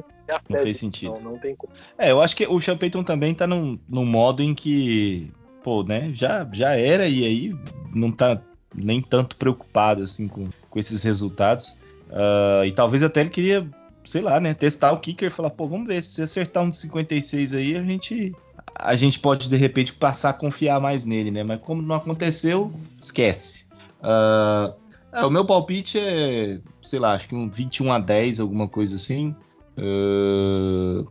[0.49, 1.14] não fez sentido.
[1.14, 1.72] Não, não tem como.
[1.97, 5.31] É, eu acho que o Sean Payton também tá num, num modo em que,
[5.62, 7.57] pô, né, já, já era e aí
[7.95, 8.41] não tá
[8.74, 11.79] nem tanto preocupado, assim, com, com esses resultados.
[12.09, 13.68] Uh, e talvez até ele queria,
[14.05, 16.76] sei lá, né, testar o kicker e falar, pô, vamos ver, se acertar um de
[16.76, 18.33] 56 aí, a gente
[18.81, 21.43] a gente pode de repente passar a confiar mais nele, né?
[21.43, 23.66] Mas como não aconteceu, esquece.
[24.01, 24.72] Uh,
[25.12, 28.95] é, o meu palpite é, sei lá, acho que um 21 a 10, alguma coisa
[28.95, 29.35] assim.
[29.79, 31.07] Uh,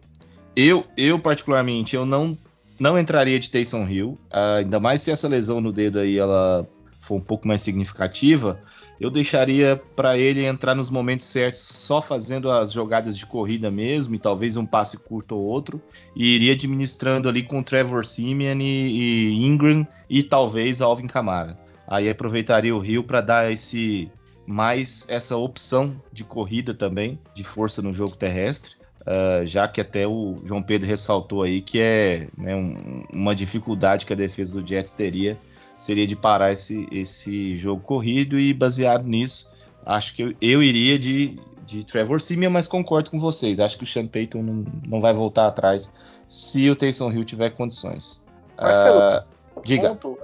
[0.56, 2.38] eu, eu, particularmente, eu não,
[2.80, 6.68] não entraria de Taysom Hill, uh, ainda mais se essa lesão no dedo aí ela
[7.00, 8.60] for um pouco mais significativa,
[9.00, 14.16] eu deixaria para ele entrar nos momentos certos, só fazendo as jogadas de corrida mesmo,
[14.16, 15.82] e talvez um passe curto ou outro,
[16.16, 21.58] e iria administrando ali com Trevor Simeon e, e Ingram e talvez Alvin Kamara.
[21.88, 24.12] Aí aproveitaria o Rio para dar esse
[24.48, 28.76] mais essa opção de corrida também, de força no jogo terrestre.
[29.02, 34.06] Uh, já que até o João Pedro ressaltou aí que é né, um, uma dificuldade
[34.06, 35.38] que a defesa do Jets teria
[35.78, 39.54] seria de parar esse, esse jogo corrido e baseado nisso,
[39.86, 43.60] acho que eu, eu iria de, de Trevor Simeon, mas concordo com vocês.
[43.60, 45.94] Acho que o Sean Payton não, não vai voltar atrás
[46.28, 48.26] se o Taysom Hill tiver condições.
[48.60, 49.90] Marcelo, uh, diga.
[49.96, 50.18] Ponto,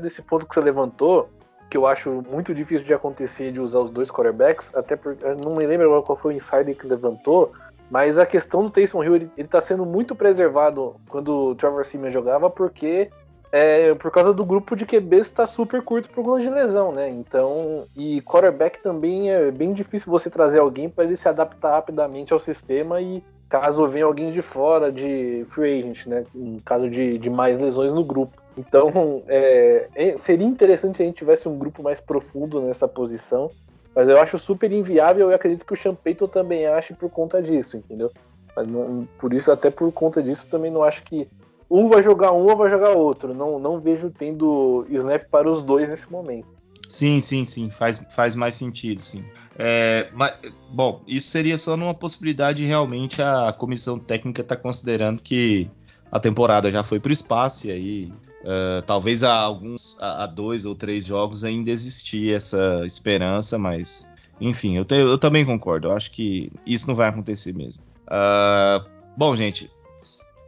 [0.00, 1.28] desse ponto que você levantou,
[1.70, 5.54] que eu acho muito difícil de acontecer de usar os dois quarterbacks, até porque não
[5.54, 7.52] me lembro agora qual foi o insider que levantou,
[7.88, 11.86] mas a questão do Taysom Hill, ele, ele tá sendo muito preservado quando o Trevor
[11.86, 13.08] Simeon jogava, porque
[13.52, 17.08] é, por causa do grupo de QBs está super curto por conta de lesão, né?
[17.08, 22.32] Então, e quarterback também é bem difícil você trazer alguém para ele se adaptar rapidamente
[22.32, 26.24] ao sistema e caso venha alguém de fora de free agent, né?
[26.34, 28.39] Em caso de, de mais lesões no grupo.
[28.56, 33.50] Então, é, é, seria interessante se a gente tivesse um grupo mais profundo nessa posição,
[33.94, 37.76] mas eu acho super inviável e acredito que o Champeito também ache por conta disso,
[37.76, 38.10] entendeu?
[38.56, 41.28] Não, por isso, até por conta disso, também não acho que
[41.70, 43.32] um vai jogar um ou vai jogar outro.
[43.32, 46.48] Não, não vejo tendo snap para os dois nesse momento.
[46.88, 49.24] Sim, sim, sim, faz, faz mais sentido, sim.
[49.56, 50.36] É, mas,
[50.72, 55.70] bom, isso seria só numa possibilidade realmente a comissão técnica está considerando que
[56.10, 58.12] a temporada já foi para o espaço e aí
[58.42, 64.08] uh, talvez há alguns, há dois ou três jogos ainda existia essa esperança, mas
[64.40, 65.88] enfim, eu, te, eu também concordo.
[65.88, 67.84] Eu acho que isso não vai acontecer mesmo.
[68.06, 69.70] Uh, bom, gente,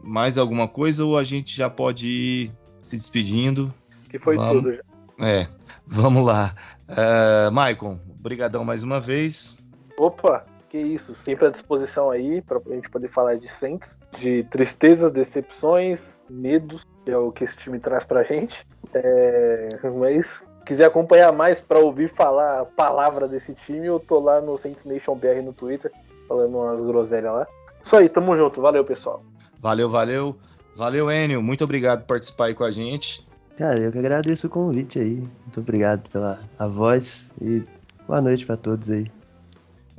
[0.02, 3.72] mais alguma coisa ou a gente já pode ir se despedindo?
[4.08, 4.52] Que foi vamos...
[4.52, 4.82] tudo já.
[5.20, 5.46] É,
[5.86, 6.54] vamos lá.
[6.88, 9.58] Uh, Maicon, brigadão mais uma vez.
[9.98, 14.42] Opa, que isso, sempre à disposição aí para a gente poder falar de Saints, de
[14.44, 18.66] tristezas, decepções, medos, que é o que esse time traz pra gente.
[18.94, 24.40] É, mas quiser acompanhar mais para ouvir falar a palavra desse time, eu tô lá
[24.40, 25.90] no Saints Nation BR no Twitter,
[26.28, 27.46] falando umas groselhas lá.
[27.80, 28.60] Isso aí, tamo junto.
[28.60, 29.22] Valeu, pessoal.
[29.60, 30.36] Valeu, valeu.
[30.76, 31.42] Valeu, Enio.
[31.42, 33.26] Muito obrigado por participar aí com a gente.
[33.58, 35.16] Cara, eu que agradeço o convite aí.
[35.16, 37.62] Muito obrigado pela a voz e
[38.06, 39.06] boa noite para todos aí.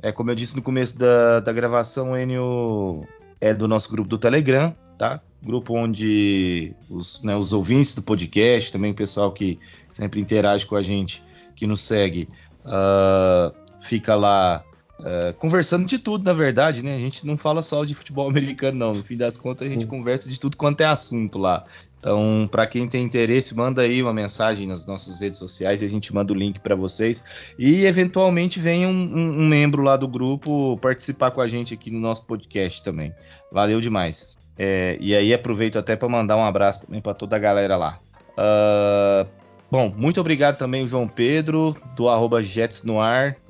[0.02, 3.06] É, como eu disse no começo da, da gravação, o Enio
[3.40, 5.20] é do nosso grupo do Telegram, tá?
[5.44, 10.76] Grupo onde os, né, os ouvintes do podcast, também o pessoal que sempre interage com
[10.76, 11.22] a gente,
[11.54, 12.28] que nos segue,
[12.64, 14.64] uh, fica lá
[15.00, 16.94] Uh, conversando de tudo, na verdade, né?
[16.94, 18.92] A gente não fala só de futebol americano, não.
[18.94, 19.88] No fim das contas, a gente Sim.
[19.88, 21.64] conversa de tudo quanto é assunto lá.
[21.98, 25.88] Então, para quem tem interesse, manda aí uma mensagem nas nossas redes sociais e a
[25.88, 27.24] gente manda o link para vocês.
[27.58, 31.90] E eventualmente venha um, um, um, membro lá do grupo participar com a gente aqui
[31.90, 33.12] no nosso podcast também.
[33.50, 34.38] Valeu demais.
[34.58, 37.98] É, e aí aproveito até para mandar um abraço também para toda a galera lá.
[38.38, 39.28] Uh,
[39.70, 42.40] bom, muito obrigado também o João Pedro do arroba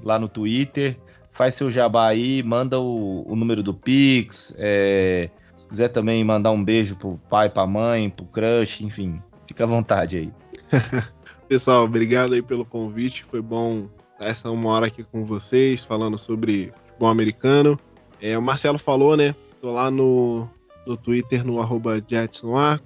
[0.02, 0.96] lá no Twitter
[1.34, 4.54] faz seu jabá aí, manda o, o número do Pix.
[4.56, 9.64] É, se quiser também mandar um beijo pro pai, pra mãe, pro crush, enfim, fica
[9.64, 10.32] à vontade aí.
[11.48, 13.24] Pessoal, obrigado aí pelo convite.
[13.24, 13.88] Foi bom
[14.20, 17.78] essa uma hora aqui com vocês, falando sobre futebol americano.
[18.20, 19.34] É, o Marcelo falou, né?
[19.60, 20.48] Tô lá no,
[20.86, 22.02] no Twitter, no arroba.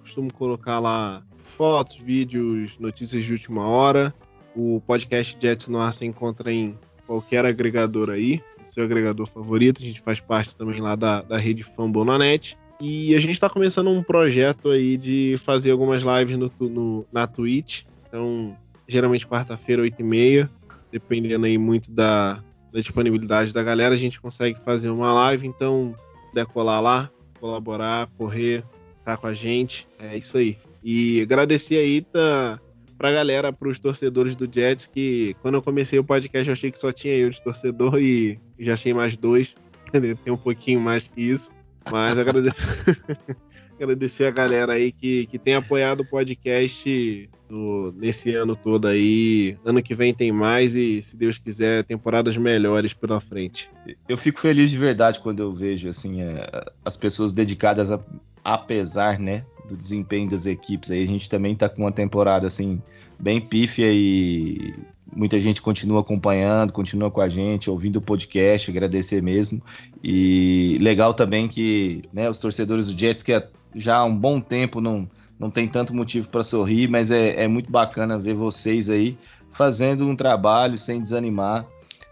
[0.01, 4.15] Costumo colocar lá fotos, vídeos, notícias de última hora.
[4.55, 6.77] O podcast Jets Noir se encontra em
[7.07, 9.81] qualquer agregador aí, seu agregador favorito.
[9.81, 12.57] A gente faz parte também lá da, da rede Fambonanet.
[12.81, 17.27] E a gente está começando um projeto aí de fazer algumas lives no, no na
[17.27, 17.83] Twitch.
[18.07, 20.49] Então, geralmente quarta-feira, 8h30,
[20.93, 22.35] dependendo aí muito da,
[22.73, 25.47] da disponibilidade da galera, a gente consegue fazer uma live.
[25.47, 25.95] Então,
[26.33, 28.64] decolar lá, colaborar, correr,
[28.99, 29.86] estar tá com a gente.
[29.99, 30.59] É isso aí.
[30.82, 32.61] E agradecer aí, tá
[32.99, 36.78] pra galera, pros torcedores do Jets, que quando eu comecei o podcast eu achei que
[36.78, 39.55] só tinha eu de torcedor e já achei mais dois.
[40.24, 41.53] Tem um pouquinho mais que isso.
[41.91, 43.01] Mas agradecer,
[43.85, 49.57] agradecer a galera aí que, que tem apoiado o podcast no, nesse ano todo aí.
[49.64, 53.70] Ano que vem tem mais e, se Deus quiser, temporadas melhores pela frente.
[54.09, 56.47] Eu fico feliz de verdade quando eu vejo assim é,
[56.85, 58.01] as pessoas dedicadas a,
[58.45, 60.91] apesar, né, do desempenho das equipes.
[60.91, 62.83] Aí a gente também está com uma temporada assim
[63.18, 64.74] bem pífia e
[65.14, 69.61] muita gente continua acompanhando, continua com a gente, ouvindo o podcast, agradecer mesmo.
[70.03, 73.33] E legal também que né, os torcedores do Jets que
[73.79, 75.09] já há um bom tempo não
[75.39, 79.16] não tem tanto motivo para sorrir, mas é, é, muito bacana ver vocês aí
[79.51, 81.64] fazendo um trabalho sem desanimar.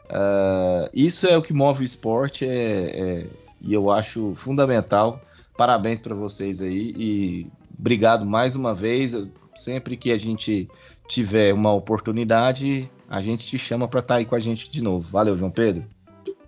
[0.05, 3.27] Uh, isso é o que move o esporte é, é,
[3.61, 5.21] e eu acho fundamental.
[5.57, 7.47] Parabéns para vocês aí e
[7.77, 9.31] obrigado mais uma vez.
[9.57, 10.69] Sempre que a gente
[11.09, 14.83] tiver uma oportunidade, a gente te chama para estar tá aí com a gente de
[14.83, 15.09] novo.
[15.11, 15.85] Valeu, João Pedro.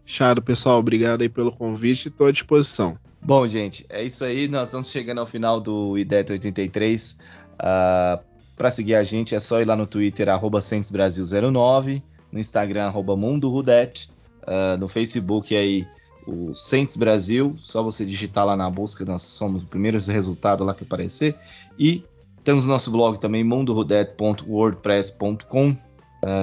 [0.06, 2.96] Chado, pessoal, obrigado aí pelo convite, estou à disposição.
[3.28, 4.48] Bom, gente, é isso aí.
[4.48, 7.20] Nós estamos chegando ao final do IDET 83.
[7.60, 8.18] Uh,
[8.56, 12.02] Para seguir a gente é só ir lá no Twitter, arroba 09
[12.32, 14.08] no Instagram, arroba Mundo Rudet,
[14.44, 15.86] uh, no Facebook aí
[16.26, 20.72] o Saints Brasil, só você digitar lá na busca, nós somos o primeiro resultado lá
[20.72, 21.36] que aparecer.
[21.78, 22.02] E
[22.42, 25.76] temos nosso blog também, mundorudet.wordpress.com, uh,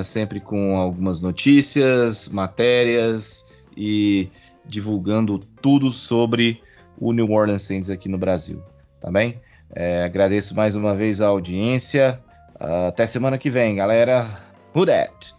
[0.04, 4.30] sempre com algumas notícias, matérias e
[4.68, 6.64] divulgando tudo sobre
[6.98, 8.62] o New Orleans Saints aqui no Brasil,
[9.00, 9.40] tá bem?
[9.74, 12.20] É, agradeço mais uma vez a audiência.
[12.60, 14.26] Até semana que vem, galera.
[14.74, 15.36] Who that?